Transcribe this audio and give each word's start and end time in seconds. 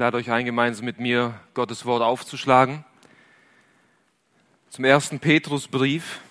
lade 0.00 0.16
euch 0.16 0.30
ein, 0.30 0.46
gemeinsam 0.46 0.86
mit 0.86 0.98
mir 0.98 1.38
Gottes 1.52 1.84
Wort 1.84 2.02
aufzuschlagen. 2.02 2.86
Zum 4.70 4.86
ersten 4.86 5.20
Petrusbrief. 5.20 6.22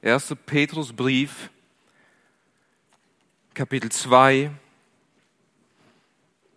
Erster 0.00 0.34
Petrusbrief, 0.34 1.50
Kapitel 3.52 3.92
2, 3.92 4.50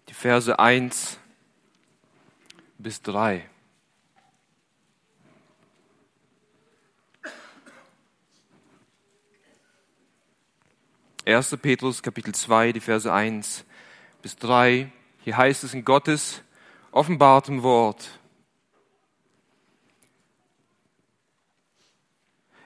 die 0.08 0.14
Verse 0.14 0.58
1 0.58 1.18
bis 2.78 3.02
3. 3.02 3.50
1. 11.26 11.58
Petrus 11.58 12.02
Kapitel 12.02 12.34
2, 12.34 12.72
die 12.72 12.80
Verse 12.80 13.12
1 13.12 13.66
bis 14.22 14.36
3. 14.38 14.92
Hier 15.24 15.38
heißt 15.38 15.64
es 15.64 15.74
in 15.74 15.86
Gottes 15.86 16.42
offenbartem 16.92 17.64
Wort. 17.64 18.20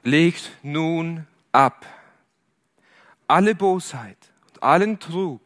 Legt 0.04 0.52
nun 0.62 1.26
ab 1.52 1.86
alle 3.28 3.56
Bosheit 3.56 4.18
und 4.48 4.62
allen 4.62 5.00
Trug 5.00 5.42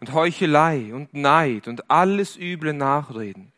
und 0.00 0.12
Heuchelei 0.12 0.94
und 0.94 1.12
Neid 1.12 1.68
und 1.68 1.90
alles 1.90 2.36
üble 2.36 2.72
Nachreden. 2.72 3.52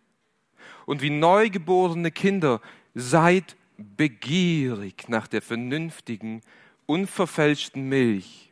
Und 0.85 1.03
wie 1.03 1.11
neugeborene 1.11 2.11
Kinder 2.11 2.61
seid 2.95 3.57
begierig 3.77 5.09
nach 5.09 5.29
der 5.29 5.43
vernünftigen, 5.43 6.43
unverfälschten 6.87 7.89
Milch 7.89 8.47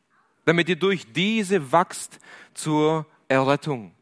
damit 0.44 0.68
ihr 0.68 0.76
durch 0.76 1.12
diese 1.12 1.72
wachst 1.72 2.18
zur 2.52 3.06
Errettung, 3.34 3.94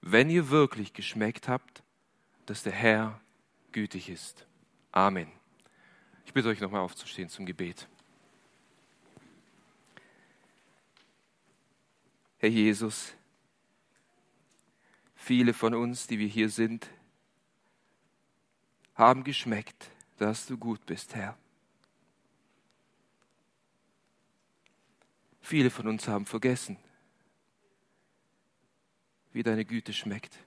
wenn 0.00 0.30
ihr 0.30 0.48
wirklich 0.48 0.92
geschmeckt 0.92 1.48
habt, 1.48 1.82
dass 2.46 2.62
der 2.62 2.72
Herr 2.72 3.20
gütig 3.72 4.08
ist. 4.08 4.46
Amen. 4.92 5.30
Ich 6.24 6.32
bitte 6.32 6.48
euch 6.48 6.60
nochmal 6.60 6.82
aufzustehen 6.82 7.28
zum 7.28 7.46
Gebet. 7.46 7.88
Herr 12.38 12.48
Jesus, 12.48 13.12
viele 15.14 15.52
von 15.52 15.74
uns, 15.74 16.06
die 16.06 16.18
wir 16.18 16.28
hier 16.28 16.48
sind, 16.48 16.88
haben 18.94 19.24
geschmeckt, 19.24 19.90
dass 20.18 20.46
du 20.46 20.56
gut 20.56 20.84
bist, 20.86 21.14
Herr. 21.14 21.36
Viele 25.40 25.70
von 25.70 25.88
uns 25.88 26.06
haben 26.06 26.24
vergessen, 26.24 26.76
wie 29.32 29.42
deine 29.42 29.64
Güte 29.64 29.92
schmeckt. 29.92 30.38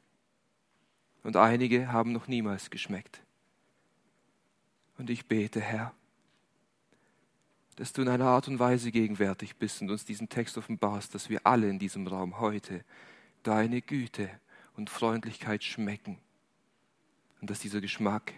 Und 1.23 1.38
einige 1.38 1.91
haben 1.91 2.11
noch 2.11 2.28
niemals 2.28 2.69
geschmeckt. 2.69 3.22
Und 4.97 5.09
ich 5.09 5.25
bete, 5.25 5.59
Herr, 5.59 5.94
dass 7.75 7.91
du 7.91 8.02
in 8.02 8.08
einer 8.08 8.25
Art 8.25 8.47
und 8.47 8.59
Weise 8.59 8.91
gegenwärtig 8.91 9.58
bist 9.58 9.81
und 9.81 9.89
uns 9.89 10.06
diesen 10.06 10.30
Text 10.30 10.58
offenbarst, 10.58 11.13
dass 11.13 11.30
wir 11.30 11.45
alle 11.45 11.69
in 11.69 11.80
diesem 11.80 12.08
Raum 12.08 12.39
heute 12.39 12.86
deine 13.44 13.81
Güte 13.81 14.30
und 14.75 14.89
Freundlichkeit 14.89 15.63
schmecken 15.63 16.17
und 17.41 17.50
dass 17.50 17.59
dieser 17.59 17.81
Geschmack 17.81 18.33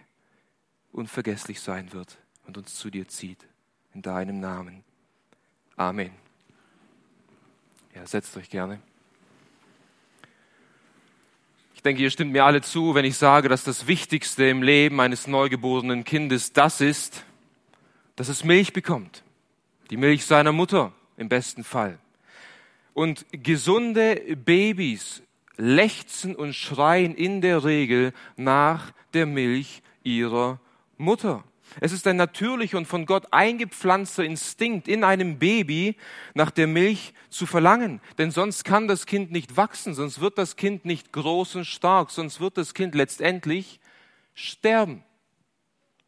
unvergesslich 0.92 1.60
sein 1.60 1.92
wird 1.92 2.18
und 2.46 2.58
uns 2.58 2.74
zu 2.74 2.90
dir 2.90 3.06
zieht. 3.06 3.46
In 3.94 4.02
deinem 4.02 4.40
Namen. 4.40 4.84
Amen. 5.76 6.10
Ja, 7.94 8.06
setzt 8.06 8.36
euch 8.36 8.50
gerne. 8.50 8.80
Ich 11.78 11.82
denke, 11.82 12.02
ihr 12.02 12.10
stimmt 12.10 12.32
mir 12.32 12.44
alle 12.44 12.60
zu, 12.60 12.96
wenn 12.96 13.04
ich 13.04 13.16
sage, 13.16 13.48
dass 13.48 13.62
das 13.62 13.86
Wichtigste 13.86 14.48
im 14.48 14.64
Leben 14.64 15.00
eines 15.00 15.28
neugeborenen 15.28 16.02
Kindes 16.02 16.52
das 16.52 16.80
ist, 16.80 17.24
dass 18.16 18.28
es 18.28 18.42
Milch 18.42 18.72
bekommt. 18.72 19.22
Die 19.90 19.96
Milch 19.96 20.26
seiner 20.26 20.50
Mutter 20.50 20.92
im 21.16 21.28
besten 21.28 21.62
Fall. 21.62 22.00
Und 22.94 23.26
gesunde 23.30 24.16
Babys 24.44 25.22
lechzen 25.56 26.34
und 26.34 26.54
schreien 26.54 27.14
in 27.14 27.42
der 27.42 27.62
Regel 27.62 28.12
nach 28.36 28.90
der 29.14 29.26
Milch 29.26 29.84
ihrer 30.02 30.58
Mutter. 30.96 31.44
Es 31.80 31.92
ist 31.92 32.06
ein 32.06 32.16
natürlicher 32.16 32.78
und 32.78 32.86
von 32.86 33.06
Gott 33.06 33.32
eingepflanzter 33.32 34.24
Instinkt 34.24 34.88
in 34.88 35.04
einem 35.04 35.38
Baby, 35.38 35.96
nach 36.34 36.50
der 36.50 36.66
Milch 36.66 37.14
zu 37.30 37.46
verlangen. 37.46 38.00
Denn 38.18 38.30
sonst 38.30 38.64
kann 38.64 38.88
das 38.88 39.06
Kind 39.06 39.30
nicht 39.30 39.56
wachsen, 39.56 39.94
sonst 39.94 40.20
wird 40.20 40.38
das 40.38 40.56
Kind 40.56 40.84
nicht 40.84 41.12
groß 41.12 41.56
und 41.56 41.64
stark, 41.64 42.10
sonst 42.10 42.40
wird 42.40 42.56
das 42.56 42.74
Kind 42.74 42.94
letztendlich 42.94 43.80
sterben. 44.34 45.04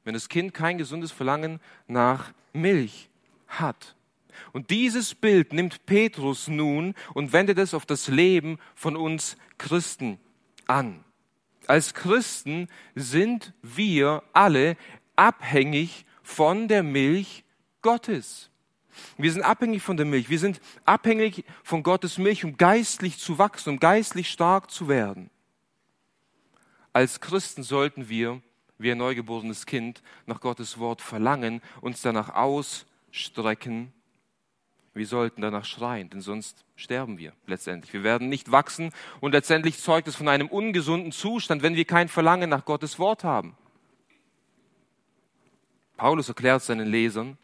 Wenn 0.04 0.14
das 0.14 0.28
Kind 0.28 0.54
kein 0.54 0.78
gesundes 0.78 1.12
Verlangen 1.12 1.60
nach 1.86 2.32
Milch 2.52 3.10
hat. 3.48 3.96
Und 4.52 4.70
dieses 4.70 5.14
Bild 5.14 5.52
nimmt 5.52 5.84
Petrus 5.86 6.48
nun 6.48 6.94
und 7.14 7.32
wendet 7.32 7.58
es 7.58 7.74
auf 7.74 7.86
das 7.86 8.08
Leben 8.08 8.58
von 8.74 8.96
uns 8.96 9.36
Christen 9.58 10.18
an. 10.66 11.04
Als 11.66 11.94
Christen 11.94 12.68
sind 12.94 13.52
wir 13.62 14.22
alle 14.32 14.76
abhängig 15.20 16.06
von 16.22 16.66
der 16.66 16.82
Milch 16.82 17.44
Gottes. 17.82 18.48
Wir 19.18 19.30
sind 19.30 19.42
abhängig 19.42 19.82
von 19.82 19.98
der 19.98 20.06
Milch. 20.06 20.30
Wir 20.30 20.38
sind 20.38 20.62
abhängig 20.86 21.44
von 21.62 21.82
Gottes 21.82 22.16
Milch, 22.16 22.42
um 22.42 22.56
geistlich 22.56 23.18
zu 23.18 23.38
wachsen, 23.38 23.74
um 23.74 23.80
geistlich 23.80 24.30
stark 24.30 24.70
zu 24.70 24.88
werden. 24.88 25.28
Als 26.94 27.20
Christen 27.20 27.62
sollten 27.62 28.08
wir, 28.08 28.40
wie 28.78 28.92
ein 28.92 28.98
neugeborenes 28.98 29.66
Kind, 29.66 30.02
nach 30.24 30.40
Gottes 30.40 30.78
Wort 30.78 31.02
verlangen, 31.02 31.60
uns 31.82 32.00
danach 32.00 32.30
ausstrecken. 32.30 33.92
Wir 34.94 35.06
sollten 35.06 35.42
danach 35.42 35.66
schreien, 35.66 36.08
denn 36.08 36.22
sonst 36.22 36.64
sterben 36.76 37.18
wir 37.18 37.34
letztendlich. 37.46 37.92
Wir 37.92 38.04
werden 38.04 38.30
nicht 38.30 38.52
wachsen 38.52 38.90
und 39.20 39.32
letztendlich 39.32 39.80
zeugt 39.80 40.08
es 40.08 40.16
von 40.16 40.28
einem 40.28 40.48
ungesunden 40.48 41.12
Zustand, 41.12 41.62
wenn 41.62 41.76
wir 41.76 41.84
kein 41.84 42.08
Verlangen 42.08 42.48
nach 42.48 42.64
Gottes 42.64 42.98
Wort 42.98 43.22
haben. 43.22 43.54
Paulus 46.00 46.30
erklärt 46.30 46.62
seinen 46.62 46.88
Lesern 46.88 47.36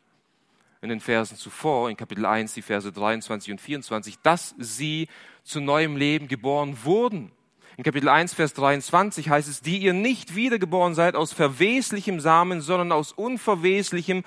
in 0.80 0.88
den 0.88 1.00
Versen 1.00 1.36
zuvor, 1.36 1.90
in 1.90 1.96
Kapitel 1.98 2.24
1, 2.24 2.54
die 2.54 2.62
Verse 2.62 2.90
23 2.90 3.52
und 3.52 3.60
24, 3.60 4.18
dass 4.20 4.54
sie 4.56 5.08
zu 5.42 5.60
neuem 5.60 5.98
Leben 5.98 6.26
geboren 6.26 6.78
wurden. 6.82 7.32
In 7.76 7.84
Kapitel 7.84 8.08
1, 8.08 8.32
Vers 8.32 8.54
23 8.54 9.28
heißt 9.28 9.46
es, 9.46 9.60
die 9.60 9.76
ihr 9.76 9.92
nicht 9.92 10.36
wiedergeboren 10.36 10.94
seid 10.94 11.16
aus 11.16 11.34
verweslichem 11.34 12.18
Samen, 12.18 12.62
sondern 12.62 12.92
aus 12.92 13.12
unverweslichem 13.12 14.24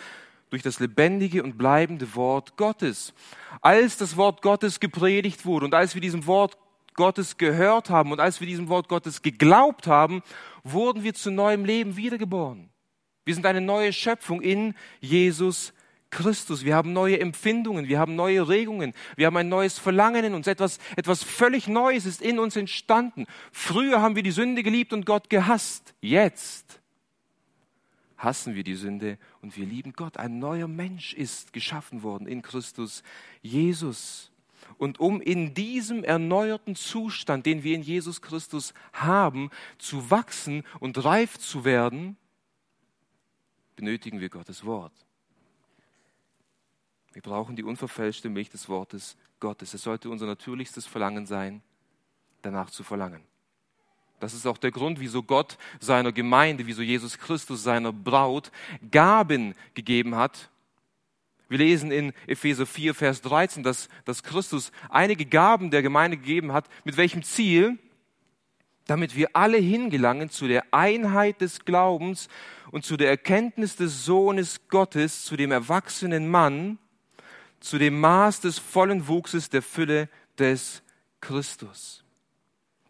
durch 0.52 0.62
das 0.62 0.80
lebendige 0.80 1.42
und 1.42 1.58
bleibende 1.58 2.14
Wort 2.14 2.56
Gottes. 2.56 3.16
Als 3.62 3.98
das 3.98 4.16
Wort 4.16 4.44
Gottes 4.44 4.80
gepredigt 4.80 5.44
wurde 5.48 5.66
und 5.66 5.74
als 5.74 5.96
wir 5.96 6.02
diesem 6.02 6.28
Wort 6.28 6.56
Gottes 6.94 7.38
gehört 7.38 7.90
haben 7.90 8.12
und 8.12 8.20
als 8.20 8.40
wir 8.42 8.46
diesem 8.46 8.70
Wort 8.70 8.90
Gottes 8.90 9.24
geglaubt 9.24 9.88
haben, 9.88 10.22
wurden 10.64 11.02
wir 11.02 11.16
zu 11.16 11.32
neuem 11.32 11.66
Leben 11.66 11.98
wiedergeboren. 11.98 12.70
Wir 13.30 13.36
sind 13.36 13.46
eine 13.46 13.62
neue 13.62 13.94
Schöpfung 13.94 14.42
in 14.42 14.74
Jesus 15.02 15.72
Christus. 16.10 16.66
Wir 16.66 16.76
haben 16.76 16.94
neue 16.94 17.20
Empfindungen, 17.20 17.88
wir 17.88 18.00
haben 18.00 18.16
neue 18.16 18.48
Regungen, 18.48 18.92
wir 19.18 19.28
haben 19.28 19.38
ein 19.38 19.50
neues 19.50 19.78
Verlangen 19.78 20.26
in 20.26 20.34
uns. 20.34 20.48
Etwas, 20.48 20.80
etwas 20.96 21.22
völlig 21.22 21.68
Neues 21.68 22.08
ist 22.08 22.24
in 22.24 22.40
uns 22.40 22.56
entstanden. 22.56 23.28
Früher 23.52 24.02
haben 24.02 24.16
wir 24.16 24.24
die 24.24 24.32
Sünde 24.32 24.64
geliebt 24.64 24.94
und 24.94 25.06
Gott 25.06 25.30
gehasst. 25.30 25.94
Jetzt 26.02 26.80
hassen 28.18 28.56
wir 28.56 28.64
die 28.64 28.74
Sünde 28.74 29.20
und 29.44 29.56
wir 29.56 29.68
lieben 29.68 29.94
Gott. 29.94 30.18
Ein 30.18 30.40
neuer 30.40 30.68
Mensch 30.68 31.14
ist 31.14 31.54
geschaffen 31.54 32.02
worden 32.02 32.28
in 32.28 32.42
Christus 32.42 33.04
Jesus. 33.44 34.32
Und 34.80 35.00
um 35.00 35.22
in 35.22 35.54
diesem 35.54 36.04
erneuerten 36.04 36.74
Zustand, 36.74 37.46
den 37.46 37.62
wir 37.62 37.76
in 37.76 37.84
Jesus 37.84 38.24
Christus 38.24 38.74
haben, 38.92 39.52
zu 39.78 40.10
wachsen 40.10 40.64
und 40.80 41.06
reif 41.06 41.38
zu 41.38 41.64
werden, 41.64 42.18
benötigen 43.80 44.20
wir 44.20 44.28
Gottes 44.28 44.66
Wort. 44.66 44.92
Wir 47.14 47.22
brauchen 47.22 47.56
die 47.56 47.64
unverfälschte 47.64 48.28
Milch 48.28 48.50
des 48.50 48.68
Wortes 48.68 49.16
Gottes. 49.40 49.74
Es 49.74 49.84
sollte 49.84 50.10
unser 50.10 50.26
natürlichstes 50.26 50.86
Verlangen 50.86 51.26
sein, 51.26 51.62
danach 52.42 52.70
zu 52.72 52.84
verlangen. 52.84 53.24
Das 54.20 54.34
ist 54.34 54.46
auch 54.46 54.58
der 54.58 54.72
Grund, 54.72 55.00
wieso 55.00 55.24
Gott 55.24 55.58
seiner 55.80 56.12
Gemeinde, 56.12 56.68
wieso 56.68 56.82
Jesus 56.82 57.18
Christus 57.18 57.64
seiner 57.64 57.94
Braut 57.94 58.52
Gaben 58.92 59.56
gegeben 59.76 60.16
hat. 60.16 60.50
Wir 61.48 61.60
lesen 61.60 61.90
in 61.90 62.12
Epheser 62.28 62.66
4, 62.66 62.94
Vers 62.94 63.22
13, 63.22 63.64
dass, 63.64 63.88
dass 64.04 64.24
Christus 64.24 64.74
einige 64.90 65.26
Gaben 65.26 65.72
der 65.72 65.84
Gemeinde 65.84 66.18
gegeben 66.18 66.52
hat. 66.52 66.68
Mit 66.84 66.98
welchem 66.98 67.24
Ziel? 67.24 67.80
Damit 68.90 69.16
wir 69.16 69.30
alle 69.34 69.60
hingelangen 69.60 70.32
zu 70.32 70.48
der 70.48 70.74
Einheit 70.74 71.42
des 71.42 71.64
Glaubens 71.64 72.28
und 72.72 72.84
zu 72.84 72.98
der 72.98 73.10
Erkenntnis 73.10 73.76
des 73.76 74.04
Sohnes 74.04 74.62
Gottes, 74.68 75.26
zu 75.26 75.38
dem 75.38 75.52
erwachsenen 75.52 76.28
Mann, 76.28 76.80
zu 77.60 77.78
dem 77.78 78.00
Maß 78.00 78.42
des 78.42 78.58
vollen 78.58 79.08
Wuchses 79.08 79.52
der 79.52 79.62
Fülle 79.62 80.10
des 80.40 80.82
Christus. 81.22 82.04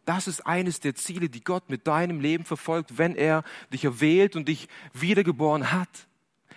Das 0.06 0.30
ist 0.30 0.48
eines 0.48 0.80
der 0.80 0.96
Ziele, 0.96 1.28
die 1.28 1.44
Gott 1.44 1.70
mit 1.70 1.86
deinem 1.86 2.22
Leben 2.22 2.46
verfolgt, 2.46 2.98
wenn 2.98 3.16
er 3.18 3.44
dich 3.74 3.84
erwählt 3.84 4.38
und 4.38 4.48
dich 4.48 4.70
wiedergeboren 4.94 5.74
hat. 5.74 6.08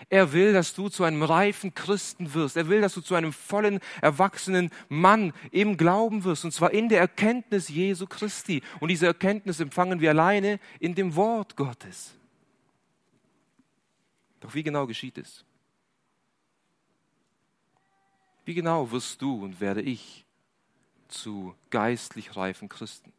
Er 0.09 0.33
will, 0.33 0.53
dass 0.53 0.75
du 0.75 0.89
zu 0.89 1.05
einem 1.05 1.23
reifen 1.23 1.75
Christen 1.75 2.35
wirst. 2.35 2.57
Er 2.57 2.69
will, 2.69 2.81
dass 2.81 2.95
du 2.95 3.01
zu 3.01 3.15
einem 3.15 3.33
vollen, 3.33 3.81
erwachsenen 4.01 4.71
Mann 4.89 5.33
im 5.51 5.77
Glauben 5.77 6.25
wirst. 6.25 6.45
Und 6.45 6.53
zwar 6.53 6.73
in 6.73 6.89
der 6.89 7.01
Erkenntnis 7.01 7.69
Jesu 7.69 8.07
Christi. 8.07 8.63
Und 8.81 8.89
diese 8.89 9.07
Erkenntnis 9.07 9.61
empfangen 9.61 10.01
wir 10.01 10.11
alleine 10.11 10.61
in 10.81 10.95
dem 10.95 11.17
Wort 11.17 11.57
Gottes. 11.57 12.15
Doch 14.41 14.55
wie 14.55 14.63
genau 14.63 14.87
geschieht 14.87 15.19
es? 15.19 15.45
Wie 18.45 18.55
genau 18.55 18.91
wirst 18.91 19.23
du 19.23 19.43
und 19.43 19.61
werde 19.61 19.83
ich 19.83 20.25
zu 21.09 21.55
geistlich 21.71 22.37
reifen 22.37 22.69
Christen? 22.69 23.13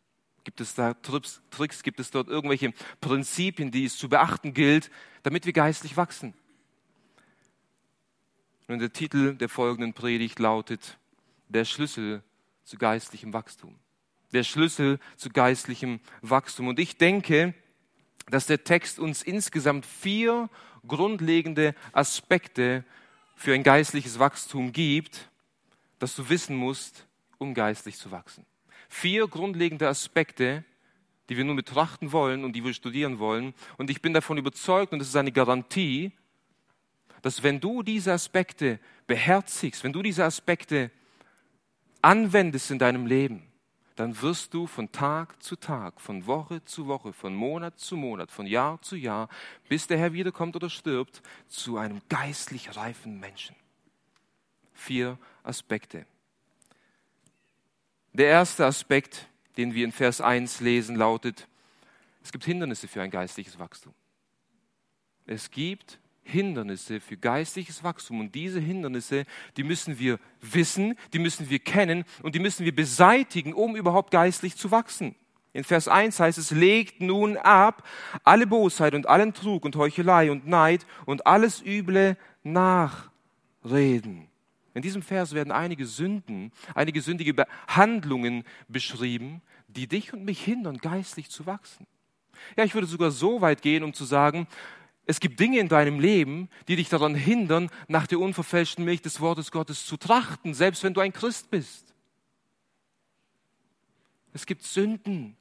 Gibt 0.44 0.60
es 0.60 0.76
da 0.76 0.94
Tricks, 0.96 1.84
gibt 1.84 2.02
es 2.02 2.12
dort 2.12 2.28
irgendwelche 2.28 2.74
Prinzipien, 3.00 3.72
die 3.72 3.86
es 3.86 3.98
zu 3.98 4.10
beachten 4.10 4.54
gilt, 4.54 4.92
damit 5.24 5.46
wir 5.46 5.54
geistlich 5.54 5.96
wachsen? 5.96 6.34
Und 8.68 8.80
der 8.80 8.94
Titel 8.94 9.36
der 9.36 9.50
folgenden 9.50 9.94
Predigt 9.94 10.40
lautet 10.40 10.98
Der 11.50 11.66
Schlüssel 11.66 12.24
zu 12.64 12.78
geistlichem 12.78 13.34
Wachstum. 13.34 13.76
Der 14.32 14.44
Schlüssel 14.44 15.00
zu 15.16 15.30
geistlichem 15.30 16.00
Wachstum. 16.22 16.68
Und 16.68 16.80
ich 16.80 16.98
denke, 16.98 17.54
dass 18.30 18.46
der 18.46 18.64
Text 18.64 19.00
uns 19.00 19.22
insgesamt 19.22 19.86
vier 19.86 20.50
grundlegende 20.88 21.76
Aspekte 21.92 22.84
für 23.36 23.54
ein 23.54 23.64
geistliches 23.64 24.20
Wachstum 24.20 24.72
gibt, 24.72 25.30
das 26.00 26.16
du 26.16 26.30
wissen 26.30 26.56
musst, 26.56 27.06
um 27.38 27.54
geistlich 27.54 27.98
zu 27.98 28.12
wachsen 28.12 28.46
vier 28.94 29.28
grundlegende 29.28 29.88
Aspekte, 29.88 30.64
die 31.28 31.36
wir 31.36 31.44
nun 31.44 31.56
betrachten 31.56 32.12
wollen 32.12 32.46
und 32.46 32.54
die 32.54 32.64
wir 32.64 32.74
studieren 32.74 33.18
wollen. 33.20 33.54
Und 33.78 33.90
ich 33.90 34.02
bin 34.02 34.14
davon 34.14 34.38
überzeugt, 34.38 34.94
und 34.94 35.00
das 35.00 35.10
ist 35.10 35.16
eine 35.16 35.32
Garantie, 35.32 36.12
dass 37.24 37.42
wenn 37.42 37.60
du 37.60 37.82
diese 37.82 38.12
Aspekte 38.12 38.80
beherzigst, 39.08 39.84
wenn 39.84 39.94
du 39.94 40.04
diese 40.04 40.26
Aspekte 40.26 40.92
anwendest 42.02 42.70
in 42.70 42.78
deinem 42.78 43.08
Leben, 43.08 43.48
dann 43.96 44.22
wirst 44.22 44.54
du 44.54 44.68
von 44.68 44.92
Tag 44.92 45.42
zu 45.42 45.56
Tag, 45.56 46.02
von 46.02 46.28
Woche 46.28 46.66
zu 46.66 46.88
Woche, 46.88 47.14
von 47.14 47.34
Monat 47.34 47.80
zu 47.80 47.96
Monat, 47.96 48.30
von 48.30 48.46
Jahr 48.46 48.82
zu 48.82 48.98
Jahr, 48.98 49.30
bis 49.70 49.88
der 49.88 49.98
Herr 49.98 50.12
wiederkommt 50.12 50.58
oder 50.58 50.70
stirbt, 50.70 51.22
zu 51.48 51.78
einem 51.78 52.02
geistlich 52.10 52.76
reifen 52.76 53.20
Menschen. 53.22 53.56
Vier 54.74 55.18
Aspekte. 55.44 56.06
Der 58.12 58.28
erste 58.28 58.66
Aspekt, 58.66 59.30
den 59.56 59.74
wir 59.74 59.86
in 59.86 59.94
Vers 59.94 60.20
1 60.20 60.60
lesen, 60.60 60.98
lautet, 60.98 61.48
es 62.22 62.34
gibt 62.34 62.44
Hindernisse 62.44 62.90
für 62.90 63.02
ein 63.02 63.12
geistliches 63.12 63.58
Wachstum. 63.60 63.94
Es 65.26 65.50
gibt 65.50 66.00
Hindernisse 66.24 67.00
für 67.00 67.18
geistliches 67.18 67.84
Wachstum. 67.84 68.20
Und 68.20 68.36
diese 68.36 68.60
Hindernisse, 68.60 69.26
die 69.58 69.64
müssen 69.64 70.00
wir 70.00 70.20
wissen, 70.42 70.98
die 71.14 71.20
müssen 71.20 71.50
wir 71.50 71.60
kennen 71.60 72.06
und 72.22 72.36
die 72.36 72.40
müssen 72.40 72.66
wir 72.66 72.76
beseitigen, 72.76 73.54
um 73.54 73.76
überhaupt 73.76 74.12
geistlich 74.12 74.56
zu 74.56 74.72
wachsen. 74.72 75.16
In 75.54 75.64
Vers 75.64 75.88
1 75.88 76.20
heißt 76.20 76.40
es, 76.40 76.50
legt 76.50 77.02
nun 77.02 77.38
ab 77.38 77.88
alle 78.24 78.48
Bosheit 78.48 78.96
und 78.96 79.08
allen 79.08 79.34
Trug 79.34 79.66
und 79.66 79.76
Heuchelei 79.76 80.32
und 80.32 80.48
Neid 80.48 80.86
und 81.06 81.28
alles 81.28 81.62
üble 81.64 82.18
Nachreden. 82.42 84.28
In 84.74 84.82
diesem 84.82 85.04
Vers 85.04 85.34
werden 85.34 85.52
einige 85.52 85.86
Sünden, 85.86 86.52
einige 86.74 87.02
sündige 87.02 87.46
Handlungen 87.68 88.44
beschrieben, 88.68 89.44
die 89.68 89.88
dich 89.88 90.14
und 90.14 90.26
mich 90.26 90.44
hindern, 90.44 90.78
geistlich 90.78 91.30
zu 91.30 91.46
wachsen. 91.46 91.86
Ja, 92.58 92.64
ich 92.64 92.74
würde 92.74 92.88
sogar 92.88 93.12
so 93.12 93.42
weit 93.42 93.62
gehen, 93.62 93.84
um 93.84 93.94
zu 93.94 94.06
sagen, 94.06 94.48
es 95.06 95.20
gibt 95.20 95.40
Dinge 95.40 95.60
in 95.60 95.68
deinem 95.68 96.00
Leben, 96.00 96.50
die 96.68 96.78
dich 96.78 96.90
daran 96.90 97.14
hindern, 97.14 97.70
nach 97.88 98.08
der 98.08 98.20
unverfälschten 98.20 98.86
Milch 98.86 99.02
des 99.02 99.20
Wortes 99.20 99.52
Gottes 99.52 99.86
zu 99.86 99.98
trachten, 99.98 100.54
selbst 100.54 100.84
wenn 100.84 100.94
du 100.94 101.02
ein 101.02 101.12
Christ 101.12 101.52
bist. 101.52 101.94
Es 104.34 104.46
gibt 104.46 104.64
Sünden, 104.64 105.36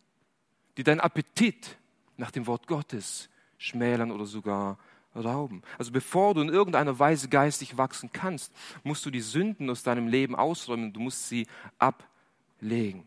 die 0.76 0.82
deinen 0.82 1.00
Appetit 1.00 1.76
nach 2.16 2.30
dem 2.30 2.46
Wort 2.46 2.66
Gottes 2.66 3.28
schmälern 3.56 4.10
oder 4.10 4.26
sogar 4.26 4.78
rauben. 5.14 5.62
Also 5.78 5.92
bevor 5.92 6.34
du 6.34 6.40
in 6.40 6.48
irgendeiner 6.48 6.98
Weise 6.98 7.28
geistig 7.28 7.76
wachsen 7.76 8.10
kannst, 8.12 8.52
musst 8.82 9.06
du 9.06 9.10
die 9.10 9.20
Sünden 9.20 9.70
aus 9.70 9.82
deinem 9.82 10.08
Leben 10.08 10.34
ausräumen, 10.34 10.92
du 10.92 11.00
musst 11.00 11.28
sie 11.28 11.46
ablegen. 11.78 13.06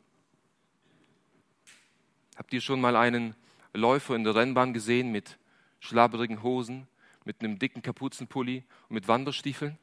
Habt 2.37 2.53
ihr 2.53 2.61
schon 2.61 2.79
mal 2.79 2.95
einen 2.95 3.35
Läufer 3.73 4.15
in 4.15 4.23
der 4.23 4.35
Rennbahn 4.35 4.73
gesehen 4.73 5.11
mit 5.11 5.37
schlabberigen 5.79 6.43
Hosen, 6.43 6.87
mit 7.23 7.41
einem 7.41 7.57
dicken 7.59 7.81
Kapuzenpulli 7.81 8.63
und 8.89 8.93
mit 8.93 9.07
Wanderstiefeln? 9.07 9.77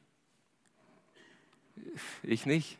Ich 2.23 2.45
nicht. 2.45 2.77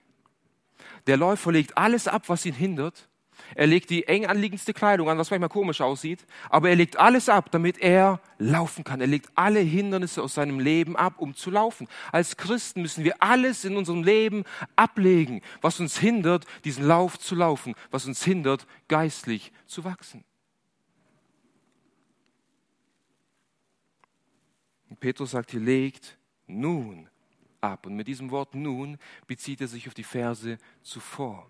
Der 1.08 1.18
Läufer 1.18 1.52
legt 1.52 1.78
alles 1.78 2.08
ab, 2.08 2.30
was 2.30 2.46
ihn 2.46 2.54
hindert, 2.54 3.08
er 3.56 3.68
legt 3.68 3.90
die 3.90 4.08
eng 4.08 4.26
anliegendste 4.26 4.74
Kleidung 4.74 5.10
an, 5.10 5.18
was 5.18 5.30
manchmal 5.30 5.50
komisch 5.50 5.82
aussieht, 5.82 6.26
aber 6.50 6.70
er 6.70 6.76
legt 6.76 6.98
alles 6.98 7.30
ab, 7.30 7.52
damit 7.52 7.78
er 7.80 8.20
laufen 8.38 8.84
kann. 8.84 9.02
Er 9.02 9.08
legt 9.08 9.30
alle 9.36 9.60
Hindernisse 9.60 10.22
aus 10.22 10.36
seinem 10.36 10.60
Leben 10.60 10.96
ab, 10.96 11.16
um 11.18 11.36
zu 11.36 11.52
laufen. 11.52 11.88
Als 12.12 12.38
Christen 12.38 12.82
müssen 12.82 13.04
wir 13.04 13.22
alles 13.22 13.66
in 13.66 13.78
unserem 13.78 14.04
Leben 14.04 14.44
ablegen, 14.76 15.42
was 15.62 15.80
uns 15.80 15.98
hindert, 15.98 16.46
diesen 16.64 16.86
Lauf 16.86 17.20
zu 17.20 17.36
laufen, 17.36 17.76
was 17.92 18.06
uns 18.06 18.24
hindert, 18.24 18.66
geistlich 18.88 19.52
zu 19.66 19.84
wachsen. 19.84 20.24
Und 24.94 25.00
Petrus 25.00 25.32
sagt 25.32 25.50
hier, 25.50 25.60
legt 25.60 26.20
nun 26.46 27.10
ab. 27.62 27.88
Und 27.88 27.96
mit 27.96 28.08
diesem 28.08 28.30
Wort 28.30 28.54
nun 28.54 29.00
bezieht 29.26 29.60
er 29.60 29.68
sich 29.68 29.88
auf 29.88 29.96
die 29.96 30.04
Verse 30.04 30.60
zuvor 30.84 31.50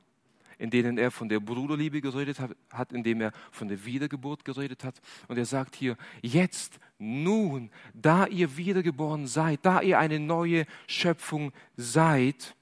in 0.59 0.69
denen 0.69 0.97
er 0.97 1.11
von 1.11 1.27
der 1.27 1.41
Bruderliebe 1.41 1.99
geredet 1.99 2.37
hat, 2.39 2.93
in 2.93 3.03
dem 3.03 3.19
er 3.19 3.33
von 3.51 3.67
der 3.67 3.83
Wiedergeburt 3.83 4.45
geredet 4.45 4.85
hat. 4.85 5.01
Und 5.27 5.37
er 5.37 5.45
sagt 5.45 5.75
hier, 5.75 5.97
jetzt, 6.21 6.79
nun, 6.99 7.69
da 7.93 8.27
ihr 8.27 8.55
wiedergeboren 8.55 9.27
seid, 9.27 9.59
da 9.63 9.81
ihr 9.81 9.99
eine 9.99 10.19
neue 10.19 10.65
Schöpfung 10.87 11.51
seid, 11.75 12.55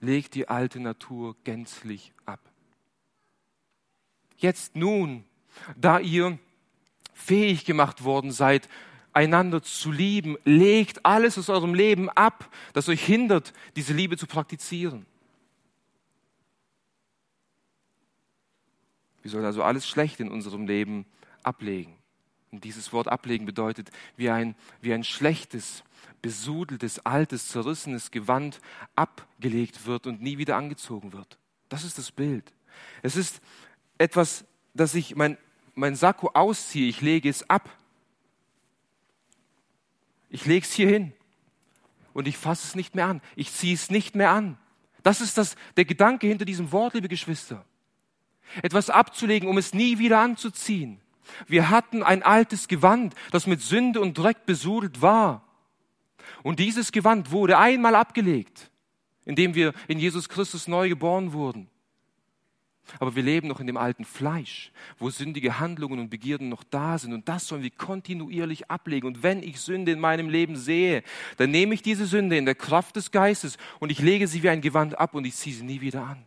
legt 0.00 0.34
die 0.34 0.48
alte 0.48 0.80
Natur 0.80 1.36
gänzlich 1.44 2.12
ab. 2.24 2.40
Jetzt, 4.38 4.74
nun, 4.74 5.24
da 5.76 6.00
ihr 6.00 6.36
fähig 7.16 7.64
gemacht 7.64 8.04
worden 8.04 8.30
seid, 8.30 8.68
einander 9.16 9.62
zu 9.62 9.90
lieben, 9.90 10.36
legt 10.44 11.06
alles 11.06 11.38
aus 11.38 11.48
eurem 11.48 11.72
Leben 11.72 12.10
ab, 12.10 12.50
das 12.74 12.88
euch 12.90 13.02
hindert, 13.02 13.54
diese 13.74 13.94
Liebe 13.94 14.18
zu 14.18 14.26
praktizieren. 14.26 15.06
Wir 19.22 19.30
sollen 19.30 19.46
also 19.46 19.62
alles 19.62 19.88
Schlechte 19.88 20.22
in 20.22 20.30
unserem 20.30 20.66
Leben 20.66 21.06
ablegen. 21.42 21.96
Und 22.52 22.62
dieses 22.64 22.92
Wort 22.92 23.08
ablegen 23.08 23.46
bedeutet, 23.46 23.90
wie 24.16 24.28
ein, 24.28 24.54
wie 24.82 24.92
ein 24.92 25.02
schlechtes, 25.02 25.82
besudeltes, 26.20 27.04
altes, 27.06 27.48
zerrissenes 27.48 28.10
Gewand 28.10 28.60
abgelegt 28.94 29.86
wird 29.86 30.06
und 30.06 30.20
nie 30.20 30.36
wieder 30.36 30.56
angezogen 30.56 31.14
wird. 31.14 31.38
Das 31.70 31.84
ist 31.84 31.96
das 31.96 32.12
Bild. 32.12 32.52
Es 33.02 33.16
ist 33.16 33.40
etwas, 33.96 34.44
dass 34.74 34.94
ich 34.94 35.16
mein, 35.16 35.38
mein 35.74 35.96
Sakko 35.96 36.30
ausziehe, 36.34 36.88
ich 36.88 37.00
lege 37.00 37.30
es 37.30 37.48
ab. 37.48 37.70
Ich 40.36 40.44
lege 40.44 40.66
es 40.66 40.72
hier 40.74 40.90
hin 40.90 41.14
und 42.12 42.28
ich 42.28 42.36
fasse 42.36 42.66
es 42.66 42.74
nicht 42.74 42.94
mehr 42.94 43.06
an. 43.06 43.22
Ich 43.36 43.50
ziehe 43.54 43.72
es 43.72 43.90
nicht 43.90 44.14
mehr 44.14 44.32
an. 44.32 44.58
Das 45.02 45.22
ist 45.22 45.38
das, 45.38 45.56
der 45.78 45.86
Gedanke 45.86 46.26
hinter 46.26 46.44
diesem 46.44 46.72
Wort, 46.72 46.92
liebe 46.92 47.08
Geschwister 47.08 47.64
etwas 48.62 48.90
abzulegen, 48.90 49.48
um 49.48 49.56
es 49.56 49.72
nie 49.72 49.98
wieder 49.98 50.20
anzuziehen. 50.20 51.00
Wir 51.46 51.70
hatten 51.70 52.02
ein 52.02 52.22
altes 52.22 52.68
Gewand, 52.68 53.14
das 53.30 53.46
mit 53.46 53.62
Sünde 53.62 53.98
und 53.98 54.18
Dreck 54.18 54.44
besudelt 54.44 55.00
war. 55.00 55.42
Und 56.42 56.60
dieses 56.60 56.92
Gewand 56.92 57.30
wurde 57.30 57.56
einmal 57.56 57.94
abgelegt, 57.94 58.70
indem 59.24 59.54
wir 59.54 59.72
in 59.88 59.98
Jesus 59.98 60.28
Christus 60.28 60.68
neu 60.68 60.90
geboren 60.90 61.32
wurden. 61.32 61.68
Aber 62.98 63.16
wir 63.16 63.22
leben 63.22 63.48
noch 63.48 63.60
in 63.60 63.66
dem 63.66 63.76
alten 63.76 64.04
Fleisch, 64.04 64.70
wo 64.98 65.10
sündige 65.10 65.58
Handlungen 65.58 65.98
und 65.98 66.08
Begierden 66.08 66.48
noch 66.48 66.62
da 66.64 66.98
sind. 66.98 67.12
Und 67.12 67.28
das 67.28 67.48
sollen 67.48 67.62
wir 67.62 67.70
kontinuierlich 67.70 68.70
ablegen. 68.70 69.06
Und 69.06 69.22
wenn 69.22 69.42
ich 69.42 69.60
Sünde 69.60 69.92
in 69.92 70.00
meinem 70.00 70.28
Leben 70.28 70.56
sehe, 70.56 71.02
dann 71.36 71.50
nehme 71.50 71.74
ich 71.74 71.82
diese 71.82 72.06
Sünde 72.06 72.36
in 72.36 72.44
der 72.44 72.54
Kraft 72.54 72.96
des 72.96 73.10
Geistes 73.10 73.58
und 73.80 73.90
ich 73.90 73.98
lege 73.98 74.28
sie 74.28 74.42
wie 74.42 74.48
ein 74.48 74.60
Gewand 74.60 74.98
ab 74.98 75.14
und 75.14 75.24
ich 75.24 75.34
ziehe 75.34 75.54
sie 75.54 75.64
nie 75.64 75.80
wieder 75.80 76.04
an. 76.04 76.24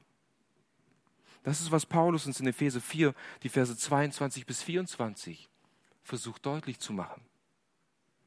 Das 1.43 1.61
ist, 1.61 1.71
was 1.71 1.85
Paulus 1.85 2.25
uns 2.27 2.39
in 2.39 2.47
Epheser 2.47 2.81
4, 2.81 3.13
die 3.43 3.49
Verse 3.49 3.75
22 3.75 4.45
bis 4.45 4.61
24 4.61 5.49
versucht 6.03 6.45
deutlich 6.45 6.79
zu 6.79 6.91
machen. 6.91 7.21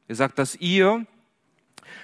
Er 0.08 0.14
sagt, 0.14 0.38
dass 0.38 0.56
ihr, 0.56 1.06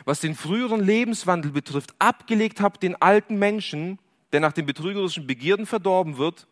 was 0.05 0.21
den 0.21 0.35
früheren 0.35 0.81
Lebenswandel 0.81 1.51
betrifft, 1.53 1.95
abgelegt 1.99 2.61
habt 2.61 2.83
den 2.83 3.01
alten 3.01 3.39
Menschen, 3.39 3.99
der 4.33 4.41
nach 4.41 4.53
den 4.53 4.67
betrügerischen 4.67 5.27
Begierden 5.27 5.67
verdorben 5.67 6.19
wird, 6.19 6.47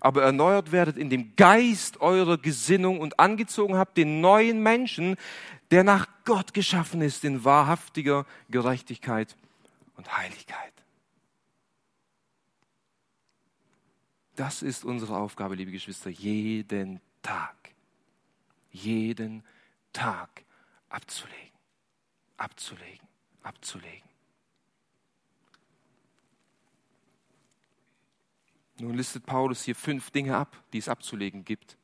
aber 0.00 0.22
erneuert 0.22 0.72
werdet 0.72 0.96
in 0.96 1.10
dem 1.10 1.34
Geist 1.36 2.00
eurer 2.00 2.38
Gesinnung 2.38 3.00
und 3.00 3.18
angezogen 3.18 3.76
habt 3.76 3.96
den 3.96 4.20
neuen 4.20 4.62
Menschen, 4.62 5.16
der 5.70 5.84
nach 5.84 6.06
Gott 6.24 6.54
geschaffen 6.54 7.00
ist 7.00 7.24
in 7.24 7.44
wahrhaftiger 7.44 8.26
Gerechtigkeit 8.50 9.36
und 9.96 10.16
Heiligkeit. 10.16 10.72
Das 14.36 14.62
ist 14.62 14.84
unsere 14.84 15.16
Aufgabe, 15.16 15.54
liebe 15.54 15.70
Geschwister, 15.70 16.08
jeden 16.08 17.00
Tag, 17.22 17.56
jeden 18.70 19.42
Tag 19.92 20.44
abzulegen, 20.88 21.52
abzulegen, 22.36 23.06
abzulegen. 23.42 24.09
Nun 28.80 28.96
listet 28.96 29.26
Paulus 29.26 29.62
hier 29.62 29.74
fünf 29.74 30.10
Dinge 30.10 30.36
ab, 30.36 30.56
die 30.72 30.78
es 30.78 30.88
abzulegen 30.88 31.44
gibt. 31.44 31.76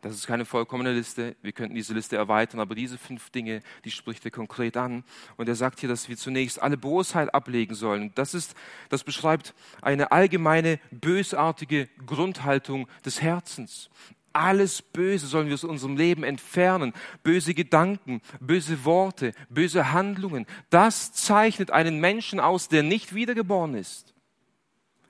Das 0.00 0.14
ist 0.14 0.26
keine 0.28 0.44
vollkommene 0.44 0.92
Liste. 0.92 1.36
Wir 1.42 1.50
könnten 1.52 1.74
diese 1.74 1.92
Liste 1.92 2.16
erweitern, 2.16 2.60
aber 2.60 2.76
diese 2.76 2.96
fünf 2.96 3.30
Dinge, 3.30 3.62
die 3.84 3.90
spricht 3.90 4.24
er 4.24 4.30
konkret 4.30 4.76
an. 4.76 5.02
Und 5.36 5.48
er 5.48 5.56
sagt 5.56 5.80
hier, 5.80 5.88
dass 5.88 6.08
wir 6.08 6.16
zunächst 6.16 6.62
alle 6.62 6.76
Bosheit 6.76 7.34
ablegen 7.34 7.74
sollen. 7.74 8.12
Das 8.14 8.32
ist, 8.32 8.54
das 8.90 9.02
beschreibt 9.02 9.54
eine 9.82 10.12
allgemeine 10.12 10.78
bösartige 10.92 11.88
Grundhaltung 12.06 12.86
des 13.04 13.20
Herzens. 13.20 13.90
Alles 14.32 14.82
Böse 14.82 15.26
sollen 15.26 15.48
wir 15.48 15.54
aus 15.54 15.64
unserem 15.64 15.96
Leben 15.96 16.22
entfernen. 16.22 16.92
Böse 17.24 17.54
Gedanken, 17.54 18.22
böse 18.38 18.84
Worte, 18.84 19.32
böse 19.48 19.92
Handlungen. 19.92 20.46
Das 20.70 21.12
zeichnet 21.12 21.72
einen 21.72 21.98
Menschen 21.98 22.38
aus, 22.38 22.68
der 22.68 22.84
nicht 22.84 23.16
wiedergeboren 23.16 23.74
ist. 23.74 24.14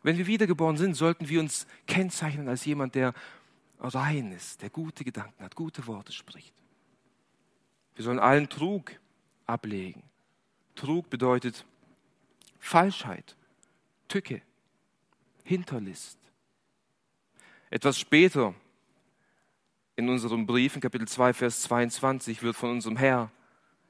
Wenn 0.02 0.16
wir 0.18 0.26
wiedergeboren 0.26 0.76
sind, 0.76 0.94
sollten 0.94 1.28
wir 1.28 1.40
uns 1.40 1.66
kennzeichnen 1.86 2.48
als 2.48 2.64
jemand, 2.64 2.94
der 2.94 3.14
rein 3.80 4.32
ist, 4.32 4.62
der 4.62 4.70
gute 4.70 5.04
Gedanken 5.04 5.42
hat, 5.42 5.54
gute 5.54 5.86
Worte 5.86 6.12
spricht. 6.12 6.54
Wir 7.94 8.04
sollen 8.04 8.18
allen 8.18 8.48
Trug 8.48 8.92
ablegen. 9.46 10.02
Trug 10.74 11.10
bedeutet 11.10 11.64
Falschheit, 12.60 13.36
Tücke, 14.06 14.42
Hinterlist. 15.44 16.18
Etwas 17.70 17.98
später 17.98 18.54
in 19.96 20.08
unserem 20.08 20.46
Brief, 20.46 20.74
in 20.76 20.80
Kapitel 20.80 21.08
2, 21.08 21.32
Vers 21.32 21.62
22, 21.62 22.42
wird 22.42 22.54
von 22.54 22.70
unserem 22.70 22.96
Herr, 22.96 23.30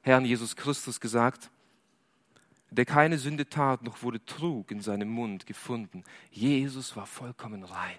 Herrn 0.01 0.25
Jesus 0.25 0.55
Christus 0.55 0.99
gesagt, 0.99 1.51
der 2.71 2.85
keine 2.85 3.17
Sünde 3.17 3.49
tat, 3.49 3.83
noch 3.83 4.03
wurde 4.03 4.23
Trug 4.25 4.71
in 4.71 4.81
seinem 4.81 5.09
Mund 5.09 5.45
gefunden. 5.45 6.03
Jesus 6.31 6.95
war 6.95 7.05
vollkommen 7.05 7.63
rein. 7.63 7.97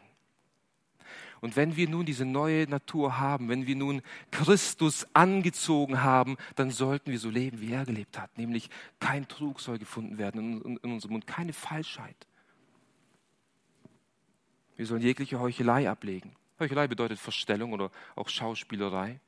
Und 1.40 1.56
wenn 1.56 1.76
wir 1.76 1.88
nun 1.88 2.04
diese 2.04 2.26
neue 2.26 2.68
Natur 2.68 3.18
haben, 3.18 3.48
wenn 3.48 3.66
wir 3.66 3.74
nun 3.74 4.02
Christus 4.30 5.06
angezogen 5.14 6.02
haben, 6.02 6.36
dann 6.54 6.70
sollten 6.70 7.10
wir 7.10 7.18
so 7.18 7.30
leben, 7.30 7.60
wie 7.60 7.72
er 7.72 7.86
gelebt 7.86 8.18
hat. 8.18 8.36
Nämlich 8.36 8.68
kein 8.98 9.26
Trug 9.26 9.60
soll 9.60 9.78
gefunden 9.78 10.18
werden 10.18 10.60
in, 10.62 10.76
unserem 10.92 11.12
Mund, 11.12 11.26
keine 11.26 11.54
Falschheit. 11.54 12.26
Wir 14.76 14.86
sollen 14.86 15.02
jegliche 15.02 15.40
Heuchelei 15.40 15.88
ablegen. 15.88 16.36
Heuchelei 16.58 16.86
bedeutet 16.88 17.18
Verstellung 17.18 17.72
oder 17.72 17.90
auch 18.16 18.28
Schauspielerei. 18.28 19.20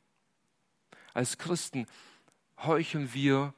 Als 1.14 1.38
Christen 1.38 1.86
heucheln 2.58 3.12
wir 3.14 3.54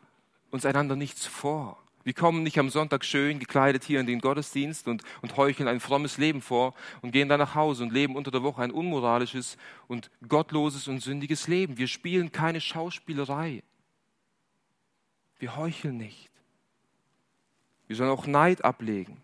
uns 0.55 0.65
einander 0.65 0.95
nichts 0.95 1.27
vor. 1.27 1.77
Wir 2.05 2.13
kommen 2.13 2.45
nicht 2.45 2.61
am 2.61 2.71
Sonntag 2.71 3.05
schön 3.05 3.41
gekleidet 3.41 3.83
hier 3.83 3.99
in 3.99 4.07
den 4.07 4.21
Gottesdienst 4.21 4.87
und, 4.87 5.03
und 5.21 5.37
heucheln 5.37 5.69
ein 5.69 5.81
frommes 5.81 6.17
Leben 6.17 6.41
vor 6.41 6.75
und 7.03 7.11
gehen 7.11 7.29
dann 7.29 7.41
nach 7.41 7.57
Hause 7.57 7.83
und 7.83 7.93
leben 7.93 8.15
unter 8.15 8.31
der 8.31 8.45
Woche 8.45 8.63
ein 8.63 8.71
unmoralisches 8.71 9.57
und 9.89 10.13
gottloses 10.29 10.87
und 10.87 11.01
sündiges 11.01 11.49
Leben. 11.49 11.77
Wir 11.77 11.89
spielen 11.89 12.31
keine 12.31 12.61
Schauspielerei. 12.61 13.65
Wir 15.41 15.57
heucheln 15.57 15.97
nicht. 15.97 16.31
Wir 17.89 17.97
sollen 17.97 18.11
auch 18.11 18.29
Neid 18.29 18.65
ablegen. 18.65 19.24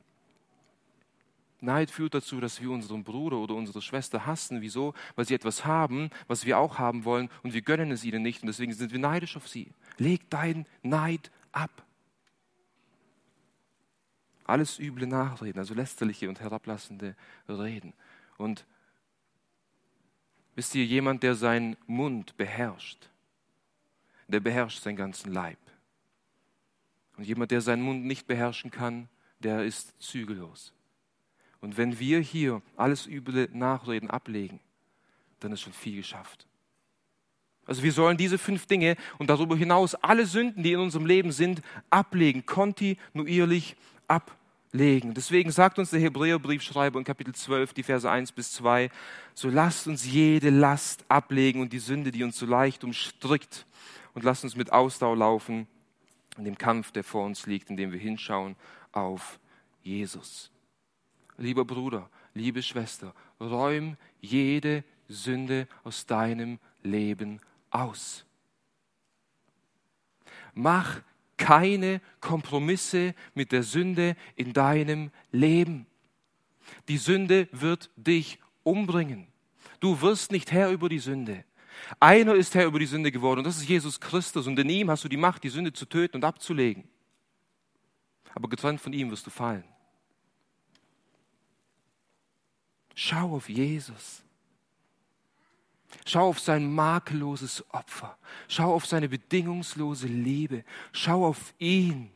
Neid 1.60 1.90
führt 1.90 2.14
dazu, 2.14 2.40
dass 2.40 2.60
wir 2.60 2.70
unseren 2.70 3.04
Bruder 3.04 3.36
oder 3.36 3.54
unsere 3.54 3.82
Schwester 3.82 4.26
hassen. 4.26 4.60
Wieso? 4.62 4.94
Weil 5.14 5.26
sie 5.26 5.34
etwas 5.34 5.64
haben, 5.64 6.10
was 6.26 6.46
wir 6.46 6.58
auch 6.58 6.78
haben 6.78 7.04
wollen 7.04 7.28
und 7.42 7.52
wir 7.52 7.62
gönnen 7.62 7.90
es 7.90 8.04
ihnen 8.04 8.22
nicht 8.22 8.42
und 8.42 8.46
deswegen 8.46 8.72
sind 8.72 8.92
wir 8.92 8.98
neidisch 8.98 9.36
auf 9.36 9.48
sie. 9.48 9.72
Leg 9.98 10.28
deinen 10.30 10.66
Neid 10.82 11.30
ab. 11.52 11.84
Alles 14.44 14.78
üble 14.78 15.06
Nachreden, 15.06 15.60
also 15.60 15.74
lästerliche 15.74 16.28
und 16.28 16.40
herablassende 16.40 17.14
Reden. 17.48 17.92
Und 18.36 18.66
wisst 20.56 20.74
ihr, 20.74 20.84
jemand, 20.84 21.22
der 21.22 21.34
seinen 21.34 21.76
Mund 21.86 22.36
beherrscht, 22.36 23.10
der 24.26 24.40
beherrscht 24.40 24.82
seinen 24.82 24.96
ganzen 24.96 25.32
Leib. 25.32 25.58
Und 27.16 27.24
jemand, 27.24 27.50
der 27.50 27.60
seinen 27.60 27.82
Mund 27.82 28.04
nicht 28.06 28.26
beherrschen 28.26 28.70
kann, 28.70 29.08
der 29.40 29.64
ist 29.64 30.00
zügellos. 30.00 30.72
Und 31.60 31.76
wenn 31.76 31.98
wir 31.98 32.20
hier 32.20 32.62
alles 32.76 33.06
üble 33.06 33.48
Nachreden 33.52 34.10
ablegen, 34.10 34.60
dann 35.40 35.52
ist 35.52 35.60
schon 35.60 35.72
viel 35.72 35.96
geschafft. 35.96 36.46
Also 37.66 37.82
wir 37.82 37.92
sollen 37.92 38.16
diese 38.16 38.38
fünf 38.38 38.66
Dinge 38.66 38.96
und 39.18 39.30
darüber 39.30 39.56
hinaus 39.56 39.94
alle 39.94 40.26
Sünden, 40.26 40.62
die 40.62 40.72
in 40.72 40.80
unserem 40.80 41.06
Leben 41.06 41.30
sind, 41.30 41.62
ablegen, 41.90 42.46
kontinuierlich 42.46 43.76
ablegen. 44.08 45.14
Deswegen 45.14 45.52
sagt 45.52 45.78
uns 45.78 45.90
der 45.90 46.00
Hebräerbriefschreiber 46.00 46.98
in 46.98 47.04
Kapitel 47.04 47.34
12, 47.34 47.74
die 47.74 47.82
Verse 47.82 48.10
1 48.10 48.32
bis 48.32 48.52
2, 48.52 48.90
so 49.34 49.48
lasst 49.48 49.86
uns 49.86 50.04
jede 50.04 50.50
Last 50.50 51.04
ablegen 51.08 51.60
und 51.60 51.72
die 51.72 51.78
Sünde, 51.78 52.10
die 52.10 52.24
uns 52.24 52.38
so 52.38 52.46
leicht 52.46 52.82
umstrickt 52.82 53.66
und 54.14 54.24
lasst 54.24 54.42
uns 54.42 54.56
mit 54.56 54.72
Ausdauer 54.72 55.16
laufen 55.16 55.68
in 56.38 56.44
dem 56.44 56.58
Kampf, 56.58 56.90
der 56.90 57.04
vor 57.04 57.24
uns 57.24 57.46
liegt, 57.46 57.70
indem 57.70 57.92
wir 57.92 58.00
hinschauen 58.00 58.56
auf 58.92 59.38
Jesus 59.82 60.50
lieber 61.40 61.64
Bruder, 61.64 62.08
liebe 62.34 62.62
Schwester, 62.62 63.14
räum 63.40 63.96
jede 64.20 64.84
Sünde 65.08 65.66
aus 65.82 66.06
deinem 66.06 66.58
Leben 66.82 67.40
aus. 67.70 68.24
Mach 70.54 71.00
keine 71.36 72.00
Kompromisse 72.20 73.14
mit 73.34 73.50
der 73.50 73.62
Sünde 73.62 74.16
in 74.36 74.52
deinem 74.52 75.10
Leben. 75.32 75.86
Die 76.88 76.98
Sünde 76.98 77.48
wird 77.52 77.90
dich 77.96 78.38
umbringen. 78.62 79.26
Du 79.80 80.00
wirst 80.02 80.30
nicht 80.32 80.52
Herr 80.52 80.70
über 80.70 80.88
die 80.88 80.98
Sünde. 80.98 81.44
Einer 81.98 82.34
ist 82.34 82.54
Herr 82.54 82.66
über 82.66 82.78
die 82.78 82.86
Sünde 82.86 83.10
geworden 83.10 83.38
und 83.38 83.44
das 83.44 83.56
ist 83.56 83.68
Jesus 83.68 83.98
Christus 83.98 84.46
und 84.46 84.58
in 84.58 84.68
ihm 84.68 84.90
hast 84.90 85.04
du 85.04 85.08
die 85.08 85.16
Macht, 85.16 85.42
die 85.42 85.48
Sünde 85.48 85.72
zu 85.72 85.86
töten 85.86 86.16
und 86.16 86.24
abzulegen. 86.24 86.84
Aber 88.34 88.48
getrennt 88.48 88.80
von 88.80 88.92
ihm 88.92 89.10
wirst 89.10 89.26
du 89.26 89.30
fallen. 89.30 89.64
Schau 93.02 93.34
auf 93.34 93.48
Jesus. 93.48 94.22
Schau 96.04 96.28
auf 96.28 96.38
sein 96.38 96.70
makelloses 96.70 97.64
Opfer. 97.70 98.18
Schau 98.46 98.74
auf 98.74 98.84
seine 98.84 99.08
bedingungslose 99.08 100.06
Liebe. 100.06 100.64
Schau 100.92 101.24
auf 101.24 101.54
ihn. 101.58 102.10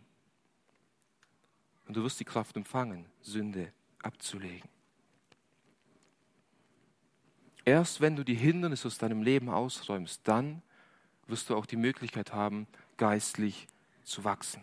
Und 1.89 1.97
du 1.97 2.03
wirst 2.03 2.21
die 2.21 2.27
Kraft 2.27 2.55
empfangen, 2.59 3.07
Sünde 3.23 3.73
abzulegen. 4.03 4.69
Erst 7.65 8.03
wenn 8.03 8.15
du 8.15 8.23
die 8.23 8.35
Hindernisse 8.35 8.89
aus 8.89 8.99
deinem 8.99 9.23
Leben 9.23 9.49
ausräumst, 9.49 10.21
dann 10.25 10.61
wirst 11.29 11.49
du 11.49 11.57
auch 11.57 11.65
die 11.65 11.79
Möglichkeit 11.79 12.35
haben, 12.35 12.67
geistlich 12.99 13.69
zu 14.03 14.23
wachsen. 14.25 14.63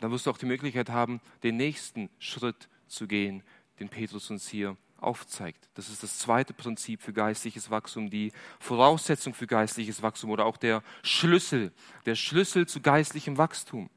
Dann 0.00 0.10
wirst 0.10 0.24
du 0.24 0.30
auch 0.30 0.38
die 0.38 0.46
Möglichkeit 0.46 0.88
haben, 0.88 1.20
den 1.42 1.58
nächsten 1.58 2.08
Schritt 2.18 2.70
zu 2.86 3.06
gehen, 3.06 3.42
den 3.78 3.90
Petrus 3.90 4.30
uns 4.30 4.48
hier 4.48 4.74
aufzeigt. 4.98 5.68
Das 5.74 5.88
ist 5.88 6.02
das 6.02 6.18
zweite 6.18 6.54
Prinzip 6.54 7.02
für 7.02 7.12
geistliches 7.12 7.70
Wachstum, 7.70 8.10
die 8.10 8.32
Voraussetzung 8.58 9.34
für 9.34 9.46
geistliches 9.46 10.02
Wachstum 10.02 10.30
oder 10.30 10.46
auch 10.46 10.56
der 10.56 10.82
Schlüssel, 11.02 11.72
der 12.06 12.14
Schlüssel 12.14 12.66
zu 12.66 12.80
geistlichem 12.80 13.38
Wachstum. 13.38 13.90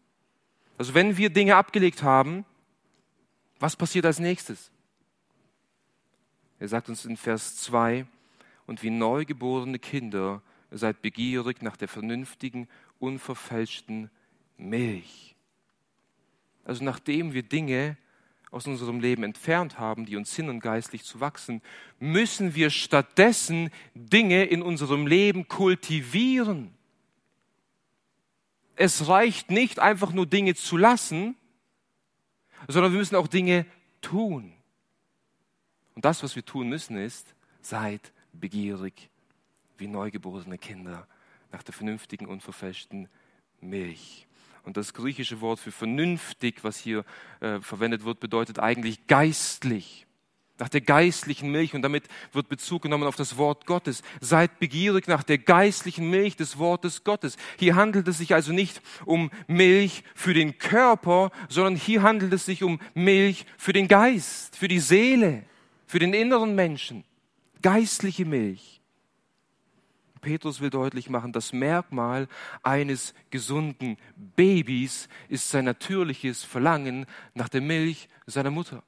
Also 0.77 0.93
wenn 0.93 1.17
wir 1.17 1.29
Dinge 1.29 1.55
abgelegt 1.55 2.03
haben, 2.03 2.45
was 3.59 3.75
passiert 3.75 4.05
als 4.05 4.19
nächstes? 4.19 4.71
Er 6.59 6.67
sagt 6.67 6.89
uns 6.89 7.05
in 7.05 7.17
Vers 7.17 7.57
2, 7.57 8.05
und 8.69 8.83
wie 8.83 8.91
neugeborene 8.91 9.79
Kinder 9.79 10.43
seid 10.69 11.01
begierig 11.01 11.63
nach 11.63 11.75
der 11.75 11.87
vernünftigen, 11.87 12.67
unverfälschten 12.99 14.11
Milch. 14.57 15.35
Also 16.65 16.83
nachdem 16.83 17.33
wir 17.33 17.41
Dinge 17.41 17.97
aus 18.51 18.65
unserem 18.65 18.99
Leben 18.99 19.23
entfernt 19.23 19.77
haben, 19.77 20.05
die 20.05 20.15
uns 20.15 20.35
hindern, 20.35 20.59
geistlich 20.59 21.03
zu 21.03 21.19
wachsen, 21.19 21.61
müssen 21.99 22.55
wir 22.55 22.69
stattdessen 22.69 23.69
Dinge 23.93 24.45
in 24.45 24.61
unserem 24.61 25.05
Leben 25.05 25.47
kultivieren. 25.47 26.73
Es 28.75 29.07
reicht 29.07 29.51
nicht 29.51 29.79
einfach 29.79 30.13
nur 30.13 30.25
Dinge 30.25 30.55
zu 30.55 30.77
lassen, 30.77 31.35
sondern 32.67 32.91
wir 32.91 32.99
müssen 32.99 33.15
auch 33.15 33.27
Dinge 33.27 33.65
tun. 34.01 34.53
Und 35.95 36.05
das, 36.05 36.23
was 36.23 36.35
wir 36.35 36.45
tun 36.45 36.69
müssen, 36.69 36.97
ist, 36.97 37.35
seid 37.61 38.13
begierig 38.31 39.09
wie 39.77 39.87
neugeborene 39.87 40.57
Kinder 40.57 41.07
nach 41.51 41.63
der 41.63 41.73
vernünftigen, 41.73 42.25
unverfälschten 42.25 43.09
Milch. 43.59 44.28
Und 44.63 44.77
das 44.77 44.93
griechische 44.93 45.41
Wort 45.41 45.59
für 45.59 45.71
vernünftig, 45.71 46.63
was 46.63 46.77
hier 46.77 47.05
äh, 47.39 47.59
verwendet 47.59 48.03
wird, 48.03 48.19
bedeutet 48.19 48.59
eigentlich 48.59 49.07
geistlich 49.07 50.05
nach 50.59 50.69
der 50.69 50.81
geistlichen 50.81 51.51
Milch 51.51 51.73
und 51.73 51.81
damit 51.81 52.03
wird 52.33 52.49
Bezug 52.49 52.83
genommen 52.83 53.05
auf 53.05 53.15
das 53.15 53.37
Wort 53.37 53.65
Gottes. 53.65 54.03
Seid 54.19 54.59
begierig 54.59 55.07
nach 55.07 55.23
der 55.23 55.37
geistlichen 55.37 56.09
Milch 56.09 56.35
des 56.35 56.57
Wortes 56.57 57.03
Gottes. 57.03 57.37
Hier 57.57 57.75
handelt 57.75 58.07
es 58.07 58.17
sich 58.17 58.33
also 58.33 58.51
nicht 58.51 58.81
um 59.05 59.31
Milch 59.47 60.03
für 60.15 60.33
den 60.33 60.57
Körper, 60.57 61.31
sondern 61.47 61.75
hier 61.75 62.03
handelt 62.03 62.33
es 62.33 62.45
sich 62.45 62.61
um 62.61 62.79
Milch 62.93 63.45
für 63.57 63.73
den 63.73 63.87
Geist, 63.87 64.57
für 64.57 64.67
die 64.67 64.79
Seele, 64.79 65.43
für 65.87 65.99
den 65.99 66.13
inneren 66.13 66.55
Menschen. 66.55 67.05
Geistliche 67.61 68.25
Milch. 68.25 68.78
Petrus 70.19 70.61
will 70.61 70.69
deutlich 70.69 71.09
machen, 71.09 71.33
das 71.33 71.53
Merkmal 71.53 72.27
eines 72.63 73.13
gesunden 73.29 73.97
Babys 74.15 75.09
ist 75.27 75.49
sein 75.49 75.65
natürliches 75.65 76.43
Verlangen 76.43 77.05
nach 77.33 77.49
der 77.49 77.61
Milch 77.61 78.09
seiner 78.25 78.51
Mutter. 78.51 78.83